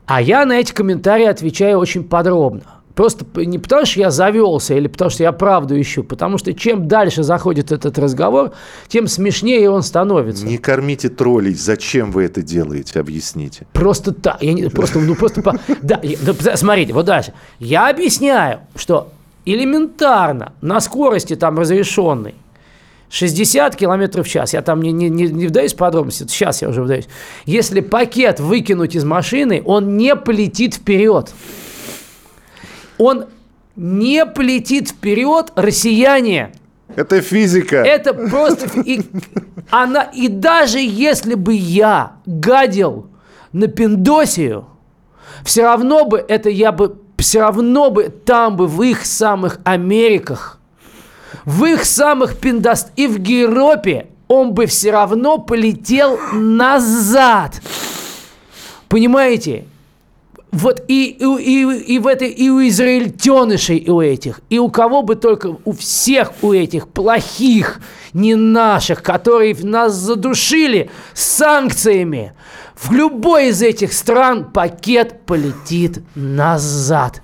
А 0.06 0.20
я 0.20 0.44
на 0.44 0.58
эти 0.58 0.72
комментарии 0.72 1.26
отвечаю 1.26 1.78
очень 1.78 2.02
подробно. 2.02 2.62
Просто 2.94 3.26
не 3.35 3.59
потому, 3.59 3.87
что 3.87 4.00
я 4.00 4.11
завелся 4.11 4.74
или 4.74 4.87
потому, 4.87 5.11
что 5.11 5.24
я 5.24 5.33
правду 5.33 5.80
ищу, 5.80 6.04
потому 6.04 6.38
что 6.38 6.54
чем 6.54 6.87
дальше 6.87 7.24
заходит 7.24 7.72
этот 7.72 7.98
разговор, 7.98 8.52
тем 8.87 9.09
смешнее 9.09 9.68
он 9.68 9.83
становится. 9.83 10.46
Не 10.46 10.59
кормите 10.59 11.09
троллей. 11.09 11.54
Зачем 11.54 12.12
вы 12.12 12.24
это 12.24 12.40
делаете? 12.42 13.00
Объясните. 13.00 13.66
Просто 13.72 14.12
так. 14.12 14.40
Я 14.40 14.52
не, 14.52 14.68
просто, 14.70 15.00
ну 15.00 15.16
просто... 15.16 15.42
По, 15.42 15.59
да, 15.83 15.98
я, 16.04 16.16
да, 16.20 16.57
смотрите, 16.57 16.92
вот 16.92 17.07
дальше. 17.07 17.33
Я 17.59 17.88
объясняю, 17.88 18.61
что 18.76 19.12
элементарно 19.44 20.52
на 20.61 20.80
скорости 20.80 21.35
там 21.35 21.59
разрешенной 21.59 22.37
60 23.11 23.74
километров 23.76 24.26
в 24.26 24.30
час, 24.30 24.54
я 24.54 24.62
там 24.62 24.83
не, 24.83 24.92
не, 24.92 25.09
не, 25.09 25.26
не 25.26 25.46
вдаюсь 25.46 25.74
в 25.74 25.76
подробности, 25.76 26.26
сейчас 26.28 26.62
я 26.62 26.68
уже 26.68 26.83
вдаюсь. 26.83 27.09
Если 27.44 27.80
пакет 27.80 28.40
выкинуть 28.40 28.94
из 28.94 29.04
машины, 29.04 29.62
он 29.64 29.96
не 29.96 30.16
полетит 30.16 30.74
вперед 30.74 31.33
он 32.98 33.26
не 33.76 34.24
полетит 34.26 34.88
вперед, 34.90 35.52
россияне. 35.57 36.52
Это 36.96 37.20
физика. 37.20 37.76
Это 37.76 38.14
просто... 38.14 38.80
И, 38.80 39.00
она, 39.70 40.02
и 40.02 40.28
даже 40.28 40.78
если 40.78 41.35
бы 41.35 41.54
я 41.54 42.12
гадил 42.26 43.07
на 43.52 43.66
Пиндосию, 43.66 44.66
все 45.44 45.62
равно 45.62 46.04
бы 46.04 46.24
это 46.26 46.50
я 46.50 46.72
бы... 46.72 46.98
Все 47.16 47.40
равно 47.40 47.90
бы 47.90 48.09
там 48.09 48.57
бы 48.57 48.66
в 48.66 48.83
их 48.83 49.07
самых 49.07 49.61
Америках, 49.64 50.59
в 51.44 51.64
их 51.64 51.85
самых 51.85 52.38
Пиндост... 52.38 52.88
И 52.96 53.07
в 53.07 53.18
Геропе 53.18 54.09
он 54.28 54.52
бы 54.52 54.66
все 54.66 54.90
равно 54.90 55.38
полетел 55.38 56.18
назад. 56.33 57.61
Понимаете? 58.88 59.64
Вот 60.54 60.84
и, 60.86 61.10
и, 61.10 61.24
и, 61.24 61.94
и 61.94 61.98
в 61.98 62.06
этой, 62.06 62.28
и 62.28 62.48
у 62.48 62.64
израильтенышей, 62.68 63.76
и 63.76 63.90
у 63.90 64.00
этих, 64.00 64.40
и 64.50 64.60
у 64.60 64.70
кого 64.70 65.02
бы 65.02 65.16
только, 65.16 65.56
у 65.64 65.72
всех 65.72 66.30
у 66.42 66.52
этих 66.52 66.86
плохих, 66.86 67.80
не 68.12 68.36
наших, 68.36 69.02
которые 69.02 69.56
нас 69.64 69.94
задушили 69.94 70.92
санкциями, 71.12 72.34
в 72.76 72.92
любой 72.92 73.48
из 73.48 73.62
этих 73.62 73.92
стран 73.92 74.52
пакет 74.52 75.26
полетит 75.26 76.02
назад. 76.14 77.20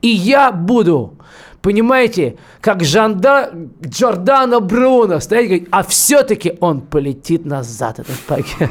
И 0.00 0.08
я 0.08 0.52
буду, 0.52 1.18
понимаете, 1.62 2.36
как 2.60 2.84
Жанда, 2.84 3.52
Джордано 3.84 4.60
Бруно 4.60 5.18
стоять 5.18 5.44
и 5.44 5.48
говорить, 5.48 5.68
а 5.72 5.82
все-таки 5.82 6.56
он 6.60 6.82
полетит 6.82 7.44
назад, 7.44 7.98
этот 7.98 8.18
пакет. 8.20 8.70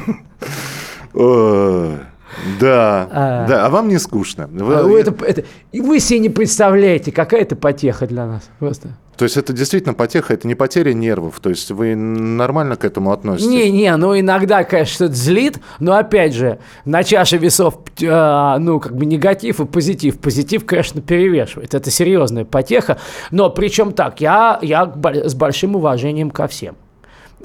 Да, 2.60 3.08
а, 3.10 3.46
да, 3.46 3.66
а 3.66 3.70
вам 3.70 3.88
не 3.88 3.98
скучно. 3.98 4.48
Вы, 4.52 4.74
а, 4.74 5.00
это, 5.00 5.14
это, 5.24 5.44
вы 5.72 6.00
себе 6.00 6.18
не 6.20 6.28
представляете, 6.28 7.12
какая 7.12 7.42
это 7.42 7.56
потеха 7.56 8.06
для 8.06 8.26
нас 8.26 8.48
просто. 8.58 8.88
То 9.20 9.24
есть 9.24 9.36
это 9.36 9.52
действительно 9.52 9.92
потеха, 9.92 10.32
это 10.32 10.48
не 10.48 10.54
потеря 10.54 10.94
нервов, 10.94 11.40
то 11.40 11.50
есть 11.50 11.70
вы 11.70 11.94
нормально 11.94 12.76
к 12.76 12.86
этому 12.86 13.12
относитесь? 13.12 13.50
Не-не, 13.50 13.94
ну 13.96 14.18
иногда, 14.18 14.64
конечно, 14.64 15.04
это 15.04 15.14
злит, 15.14 15.58
но 15.78 15.94
опять 15.94 16.32
же, 16.32 16.58
на 16.86 17.04
чаше 17.04 17.36
весов, 17.36 17.80
э, 18.00 18.56
ну 18.58 18.80
как 18.80 18.96
бы 18.96 19.04
негатив 19.04 19.60
и 19.60 19.66
позитив. 19.66 20.18
Позитив, 20.20 20.64
конечно, 20.64 21.02
перевешивает, 21.02 21.74
это 21.74 21.90
серьезная 21.90 22.46
потеха, 22.46 22.96
но 23.30 23.50
причем 23.50 23.92
так, 23.92 24.22
я, 24.22 24.58
я 24.62 24.90
с 25.04 25.34
большим 25.34 25.76
уважением 25.76 26.30
ко 26.30 26.48
всем. 26.48 26.76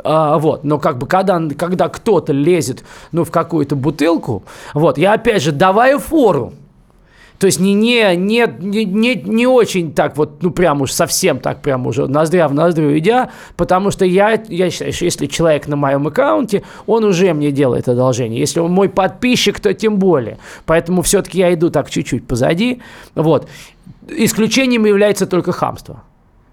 А, 0.03 0.37
вот, 0.37 0.63
но 0.63 0.77
как 0.79 0.97
бы 0.97 1.07
когда, 1.07 1.41
когда 1.57 1.89
кто-то 1.89 2.33
лезет, 2.33 2.83
ну, 3.11 3.23
в 3.23 3.31
какую-то 3.31 3.75
бутылку, 3.75 4.43
вот, 4.73 4.97
я 4.97 5.13
опять 5.13 5.41
же 5.41 5.51
давай 5.51 5.97
фору. 5.97 6.53
То 7.37 7.47
есть 7.47 7.59
не, 7.59 7.73
не, 7.73 8.15
не, 8.15 8.85
не, 8.85 9.15
не 9.15 9.47
очень 9.47 9.93
так 9.93 10.15
вот, 10.15 10.41
ну 10.41 10.51
прям 10.51 10.81
уж 10.81 10.91
совсем 10.91 11.39
так 11.39 11.61
прям 11.61 11.85
уже 11.85 12.07
ноздря 12.07 12.47
в 12.47 12.53
ноздрю 12.53 12.97
идя, 12.97 13.29
потому 13.57 13.91
что 13.91 14.05
я, 14.05 14.41
я 14.47 14.69
считаю, 14.69 14.93
что 14.93 15.05
если 15.05 15.25
человек 15.25 15.67
на 15.67 15.75
моем 15.75 16.07
аккаунте, 16.07 16.63
он 16.87 17.03
уже 17.03 17.33
мне 17.33 17.51
делает 17.51 17.89
одолжение. 17.89 18.39
Если 18.39 18.61
он 18.61 18.71
мой 18.71 18.87
подписчик, 18.87 19.59
то 19.59 19.73
тем 19.73 19.97
более. 19.97 20.37
Поэтому 20.65 21.01
все-таки 21.01 21.39
я 21.39 21.53
иду 21.53 21.69
так 21.69 21.89
чуть-чуть 21.89 22.25
позади. 22.25 22.81
Вот. 23.15 23.49
Исключением 24.07 24.85
является 24.85 25.27
только 25.27 25.51
хамство. 25.51 26.03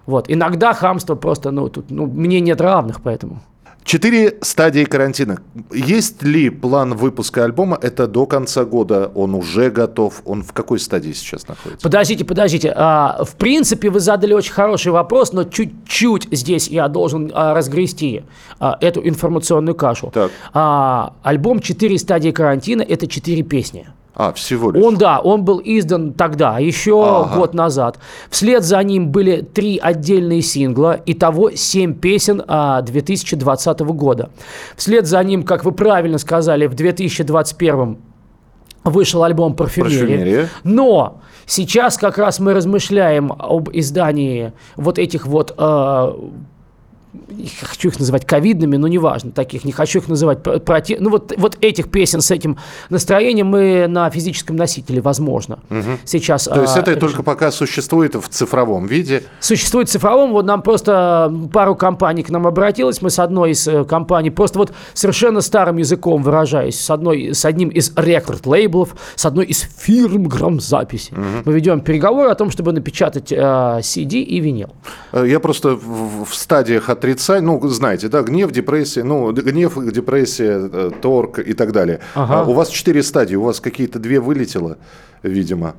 Вот. 0.05 0.29
Иногда 0.29 0.73
хамство 0.73 1.15
просто, 1.15 1.51
ну, 1.51 1.69
тут, 1.69 1.89
ну, 1.89 2.05
мне 2.05 2.39
нет 2.39 2.61
равных, 2.61 3.01
поэтому. 3.01 3.41
Четыре 3.83 4.37
стадии 4.41 4.85
карантина. 4.85 5.39
Есть 5.73 6.23
ли 6.23 6.49
план 6.49 6.95
выпуска 6.95 7.43
альбома? 7.43 7.77
Это 7.81 8.07
до 8.07 8.25
конца 8.25 8.63
года. 8.63 9.11
Он 9.13 9.35
уже 9.35 9.69
готов. 9.69 10.21
Он 10.25 10.41
в 10.41 10.53
какой 10.53 10.79
стадии 10.79 11.11
сейчас 11.11 11.47
находится? 11.47 11.83
Подождите, 11.83 12.23
подождите. 12.23 12.73
А, 12.75 13.23
в 13.25 13.35
принципе, 13.35 13.89
вы 13.89 13.99
задали 13.99 14.33
очень 14.33 14.53
хороший 14.53 14.93
вопрос, 14.93 15.33
но 15.33 15.43
чуть-чуть 15.43 16.29
здесь 16.31 16.69
я 16.69 16.87
должен 16.87 17.29
а, 17.33 17.53
разгрести 17.53 18.23
а, 18.59 18.77
эту 18.79 19.05
информационную 19.05 19.75
кашу. 19.75 20.11
Так. 20.13 20.31
А, 20.53 21.13
альбом 21.21 21.59
«Четыре 21.59 21.97
стадии 21.97 22.31
карантина»— 22.31 22.81
это 22.87 23.07
четыре 23.07 23.43
песни. 23.43 23.87
А, 24.15 24.31
всего 24.33 24.71
лишь. 24.71 24.83
Он, 24.83 24.95
да, 24.95 25.19
он 25.19 25.43
был 25.43 25.61
издан 25.63 26.13
тогда, 26.13 26.59
еще 26.59 27.03
ага. 27.03 27.35
год 27.35 27.53
назад. 27.53 27.97
Вслед 28.29 28.63
за 28.63 28.81
ним 28.83 29.09
были 29.09 29.41
три 29.41 29.79
отдельные 29.81 30.41
сингла, 30.41 30.93
и 30.93 31.13
того 31.13 31.51
семь 31.51 31.95
песен 31.95 32.43
а, 32.47 32.81
2020 32.81 33.79
года. 33.79 34.29
Вслед 34.75 35.07
за 35.07 35.23
ним, 35.23 35.43
как 35.43 35.65
вы 35.65 35.71
правильно 35.71 36.19
сказали, 36.19 36.67
в 36.67 36.75
2021 36.75 37.97
вышел 38.83 39.23
альбом 39.23 39.55
«Парфюмерия». 39.55 39.99
«Парфюмерия». 39.99 40.49
Но 40.63 41.21
сейчас 41.45 41.97
как 41.97 42.17
раз 42.17 42.39
мы 42.39 42.53
размышляем 42.53 43.31
об 43.31 43.69
издании 43.73 44.53
вот 44.75 44.99
этих 44.99 45.25
вот 45.25 45.55
э, 45.57 46.13
хочу 47.61 47.89
их 47.89 47.99
называть 47.99 48.25
ковидными, 48.25 48.77
но 48.77 48.87
неважно, 48.87 49.31
таких, 49.31 49.63
не 49.65 49.71
хочу 49.71 49.99
их 49.99 50.07
называть 50.07 50.41
проти... 50.41 50.97
Ну 50.99 51.09
вот, 51.09 51.33
вот 51.37 51.57
этих 51.61 51.89
песен 51.91 52.21
с 52.21 52.31
этим 52.31 52.57
настроением 52.89 53.47
мы 53.47 53.87
на 53.87 54.09
физическом 54.09 54.55
носителе, 54.55 55.01
возможно, 55.01 55.59
угу. 55.69 55.99
сейчас. 56.05 56.45
То 56.45 56.61
есть 56.61 56.75
а, 56.75 56.79
это 56.79 56.91
решим. 56.91 57.01
только 57.01 57.23
пока 57.23 57.51
существует 57.51 58.15
в 58.15 58.27
цифровом 58.29 58.85
виде? 58.85 59.23
Существует 59.39 59.89
в 59.89 59.91
цифровом, 59.91 60.31
вот 60.31 60.45
нам 60.45 60.61
просто 60.61 61.33
пару 61.51 61.75
компаний 61.75 62.23
к 62.23 62.29
нам 62.29 62.47
обратилось, 62.47 63.01
мы 63.01 63.09
с 63.09 63.19
одной 63.19 63.51
из 63.51 63.67
э, 63.67 63.83
компаний, 63.85 64.29
просто 64.29 64.59
вот 64.59 64.73
совершенно 64.93 65.41
старым 65.41 65.77
языком 65.77 66.23
выражаясь, 66.23 66.79
с, 66.79 66.89
одной, 66.89 67.33
с 67.33 67.45
одним 67.45 67.69
из 67.69 67.93
рекорд-лейблов, 67.95 68.95
с 69.15 69.25
одной 69.25 69.45
из 69.45 69.61
фирм 69.61 70.23
грамзаписи. 70.23 71.13
Угу. 71.13 71.21
Мы 71.45 71.53
ведем 71.53 71.81
переговоры 71.81 72.29
о 72.29 72.35
том, 72.35 72.49
чтобы 72.49 72.71
напечатать 72.71 73.31
э, 73.31 73.35
CD 73.35 74.21
и 74.21 74.39
винил. 74.39 74.69
Э, 75.11 75.25
я 75.27 75.39
просто 75.39 75.75
в, 75.75 76.25
в 76.25 76.35
стадиях 76.35 76.89
от 76.89 77.02
отрицание, 77.03 77.41
ну, 77.41 77.67
знаете, 77.67 78.07
да, 78.07 78.21
гнев, 78.21 78.51
депрессия, 78.51 79.03
ну, 79.03 79.33
гнев, 79.33 79.77
депрессия, 79.91 80.69
э, 80.71 80.91
торг 81.01 81.39
и 81.39 81.53
так 81.53 81.73
далее. 81.73 81.99
Ага. 82.15 82.41
А 82.41 82.43
у 82.43 82.53
вас 82.53 82.69
четыре 82.69 83.03
стадии, 83.03 83.35
у 83.35 83.43
вас 83.43 83.59
какие-то 83.59 83.99
две 83.99 84.19
вылетело, 84.19 84.77
видимо. 85.21 85.75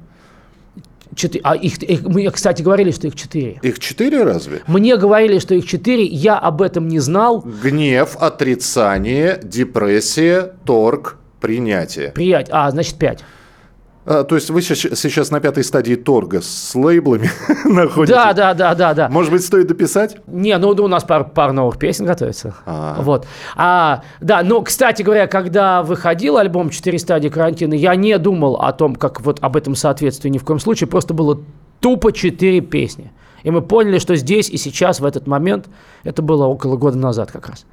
Четыре. 1.14 1.40
А 1.44 1.54
их, 1.56 1.82
их, 1.82 2.02
мы, 2.02 2.28
кстати, 2.30 2.60
говорили, 2.60 2.90
что 2.90 3.06
их 3.06 3.14
четыре. 3.14 3.58
Их 3.62 3.78
четыре 3.78 4.24
разве? 4.24 4.60
Мне 4.66 4.96
говорили, 4.96 5.38
что 5.38 5.54
их 5.54 5.66
четыре, 5.66 6.04
я 6.04 6.38
об 6.38 6.60
этом 6.60 6.88
не 6.88 6.98
знал. 6.98 7.42
Гнев, 7.62 8.16
отрицание, 8.20 9.40
депрессия, 9.42 10.52
торг, 10.66 11.16
принятие. 11.40 12.10
Принятие. 12.10 12.52
А, 12.52 12.70
значит, 12.70 12.96
пять. 12.96 13.20
А, 14.06 14.24
то 14.24 14.34
есть 14.34 14.50
вы 14.50 14.60
сейчас 14.62 15.30
на 15.30 15.40
пятой 15.40 15.64
стадии 15.64 15.94
торга 15.94 16.40
с 16.42 16.74
лейблами 16.74 17.30
находитесь? 17.64 18.14
Да, 18.14 18.32
да, 18.32 18.54
да, 18.54 18.74
да, 18.74 18.94
да. 18.94 19.08
Может 19.08 19.32
быть, 19.32 19.44
стоит 19.44 19.66
дописать? 19.66 20.18
Не, 20.26 20.56
ну 20.58 20.70
у 20.70 20.88
нас 20.88 21.04
пара 21.04 21.24
пар 21.24 21.52
новых 21.52 21.78
песен 21.78 22.04
готовится. 22.04 22.54
А-а-а. 22.66 23.02
Вот. 23.02 23.26
А, 23.56 24.02
да, 24.20 24.42
но, 24.42 24.60
кстати 24.62 25.02
говоря, 25.02 25.26
когда 25.26 25.82
выходил 25.82 26.36
альбом 26.36 26.70
«Четыре 26.70 26.98
стадии 26.98 27.28
карантина», 27.28 27.74
я 27.74 27.94
не 27.94 28.18
думал 28.18 28.56
о 28.56 28.72
том, 28.72 28.94
как 28.94 29.20
вот 29.20 29.38
об 29.40 29.56
этом 29.56 29.74
соответствии 29.74 30.28
ни 30.28 30.38
в 30.38 30.44
коем 30.44 30.58
случае, 30.58 30.88
просто 30.88 31.14
было 31.14 31.40
тупо 31.80 32.12
четыре 32.12 32.60
песни. 32.60 33.12
И 33.42 33.50
мы 33.50 33.62
поняли, 33.62 33.98
что 33.98 34.16
здесь 34.16 34.48
и 34.50 34.56
сейчас, 34.56 35.00
в 35.00 35.04
этот 35.04 35.26
момент, 35.26 35.68
это 36.02 36.22
было 36.22 36.46
около 36.46 36.76
года 36.76 36.98
назад 36.98 37.30
как 37.30 37.48
раз. 37.48 37.66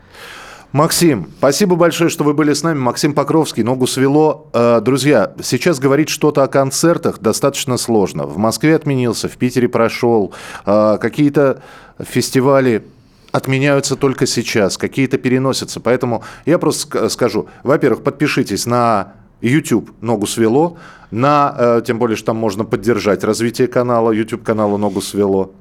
Максим, 0.71 1.27
спасибо 1.37 1.75
большое, 1.75 2.09
что 2.09 2.23
вы 2.23 2.33
были 2.33 2.53
с 2.53 2.63
нами. 2.63 2.79
Максим 2.79 3.13
Покровский, 3.13 3.61
ногу 3.61 3.87
свело. 3.87 4.47
Э, 4.53 4.79
друзья, 4.81 5.33
сейчас 5.43 5.79
говорить 5.79 6.07
что-то 6.07 6.43
о 6.43 6.47
концертах 6.47 7.19
достаточно 7.19 7.75
сложно. 7.75 8.25
В 8.25 8.37
Москве 8.37 8.77
отменился, 8.77 9.27
в 9.27 9.35
Питере 9.35 9.67
прошел. 9.67 10.33
Э, 10.65 10.97
какие-то 10.97 11.61
фестивали 11.99 12.85
отменяются 13.33 13.97
только 13.97 14.25
сейчас, 14.25 14.77
какие-то 14.77 15.17
переносятся. 15.17 15.81
Поэтому 15.81 16.23
я 16.45 16.57
просто 16.57 17.09
скажу, 17.09 17.49
во-первых, 17.63 18.01
подпишитесь 18.01 18.65
на 18.65 19.13
YouTube 19.41 19.91
«Ногу 19.99 20.25
свело», 20.25 20.77
на, 21.11 21.53
э, 21.57 21.81
тем 21.85 21.99
более, 21.99 22.15
что 22.15 22.27
там 22.27 22.37
можно 22.37 22.63
поддержать 22.63 23.25
развитие 23.25 23.67
канала, 23.67 24.11
YouTube 24.11 24.43
канала 24.43 24.77
«Ногу 24.77 25.01
свело». 25.01 25.51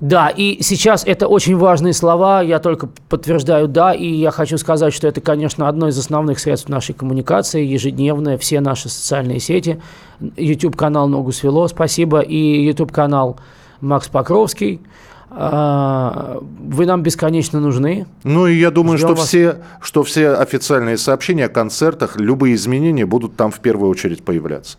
Да, 0.00 0.28
и 0.28 0.62
сейчас 0.62 1.04
это 1.06 1.26
очень 1.26 1.56
важные 1.56 1.94
слова, 1.94 2.42
я 2.42 2.58
только 2.58 2.88
подтверждаю 3.08 3.66
«да», 3.66 3.94
и 3.94 4.06
я 4.06 4.30
хочу 4.30 4.58
сказать, 4.58 4.92
что 4.92 5.08
это, 5.08 5.22
конечно, 5.22 5.68
одно 5.68 5.88
из 5.88 5.98
основных 5.98 6.38
средств 6.38 6.68
нашей 6.68 6.94
коммуникации, 6.94 7.64
ежедневное, 7.64 8.36
все 8.36 8.60
наши 8.60 8.90
социальные 8.90 9.40
сети, 9.40 9.80
YouTube-канал 10.20 11.08
«Ногу 11.08 11.32
свело», 11.32 11.66
спасибо, 11.68 12.20
и 12.20 12.66
YouTube-канал 12.66 13.38
Макс 13.80 14.08
Покровский, 14.08 14.82
а, 15.30 16.40
вы 16.60 16.84
нам 16.84 17.02
бесконечно 17.02 17.58
нужны. 17.58 18.06
Ну 18.22 18.46
и 18.46 18.54
я 18.54 18.70
думаю, 18.70 18.98
что 18.98 19.14
все, 19.14 19.62
что 19.80 20.02
все 20.02 20.34
официальные 20.34 20.98
сообщения 20.98 21.46
о 21.46 21.48
концертах, 21.48 22.16
любые 22.16 22.54
изменения 22.54 23.06
будут 23.06 23.36
там 23.36 23.50
в 23.50 23.60
первую 23.60 23.90
очередь 23.90 24.24
появляться. 24.24 24.78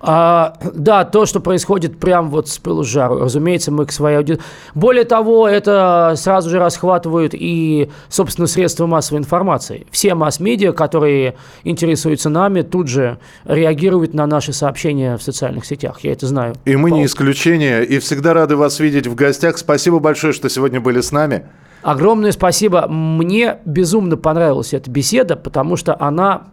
А, 0.00 0.58
да, 0.74 1.04
то, 1.04 1.24
что 1.24 1.40
происходит 1.40 1.98
прямо 1.98 2.28
вот 2.28 2.48
с 2.48 2.58
пылу 2.58 2.84
жару. 2.84 3.18
Разумеется, 3.18 3.72
мы 3.72 3.86
к 3.86 3.92
своей 3.92 4.18
аудитории... 4.18 4.44
Более 4.74 5.04
того, 5.04 5.48
это 5.48 6.14
сразу 6.16 6.50
же 6.50 6.58
расхватывают 6.58 7.32
и, 7.34 7.90
собственно, 8.08 8.46
средства 8.46 8.86
массовой 8.86 9.20
информации. 9.20 9.86
Все 9.90 10.14
масс-медиа, 10.14 10.72
которые 10.72 11.36
интересуются 11.64 12.28
нами, 12.28 12.62
тут 12.62 12.88
же 12.88 13.18
реагируют 13.44 14.12
на 14.12 14.26
наши 14.26 14.52
сообщения 14.52 15.16
в 15.16 15.22
социальных 15.22 15.64
сетях. 15.64 16.00
Я 16.02 16.12
это 16.12 16.26
знаю. 16.26 16.54
И 16.66 16.76
мы 16.76 16.90
Пол... 16.90 16.98
не 16.98 17.06
исключение. 17.06 17.84
И 17.84 17.98
всегда 17.98 18.34
рады 18.34 18.56
вас 18.56 18.80
видеть 18.80 19.06
в 19.06 19.14
гостях. 19.14 19.56
Спасибо 19.56 19.98
большое, 19.98 20.32
что 20.32 20.50
сегодня 20.50 20.80
были 20.80 21.00
с 21.00 21.10
нами. 21.10 21.46
Огромное 21.82 22.32
спасибо. 22.32 22.86
Мне 22.88 23.58
безумно 23.64 24.16
понравилась 24.16 24.74
эта 24.74 24.90
беседа, 24.90 25.36
потому 25.36 25.76
что 25.76 25.96
она 25.98 26.48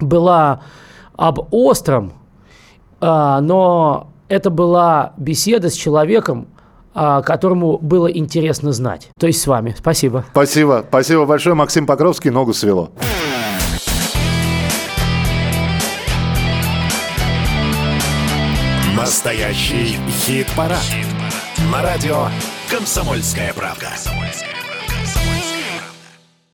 была 0.00 0.62
об 1.16 1.52
остром, 1.52 2.12
но 3.00 4.08
это 4.28 4.50
была 4.50 5.12
беседа 5.16 5.70
с 5.70 5.74
человеком, 5.74 6.48
а, 6.94 7.22
которому 7.22 7.78
было 7.78 8.06
интересно 8.06 8.72
знать. 8.72 9.10
То 9.18 9.26
есть 9.26 9.40
с 9.40 9.46
вами. 9.46 9.74
Спасибо. 9.76 10.24
Спасибо. 10.30 10.84
Спасибо 10.88 11.26
большое. 11.26 11.54
Максим 11.54 11.86
Покровский. 11.86 12.30
Ногу 12.30 12.54
свело. 12.54 12.90
Настоящий 18.96 19.98
хит-парад. 20.08 20.78
Хит 20.78 21.06
На 21.70 21.82
радио 21.82 22.28
«Комсомольская 22.70 23.52
правка». 23.52 23.88
«Комсомольская 23.90 24.48
правка». 24.48 24.63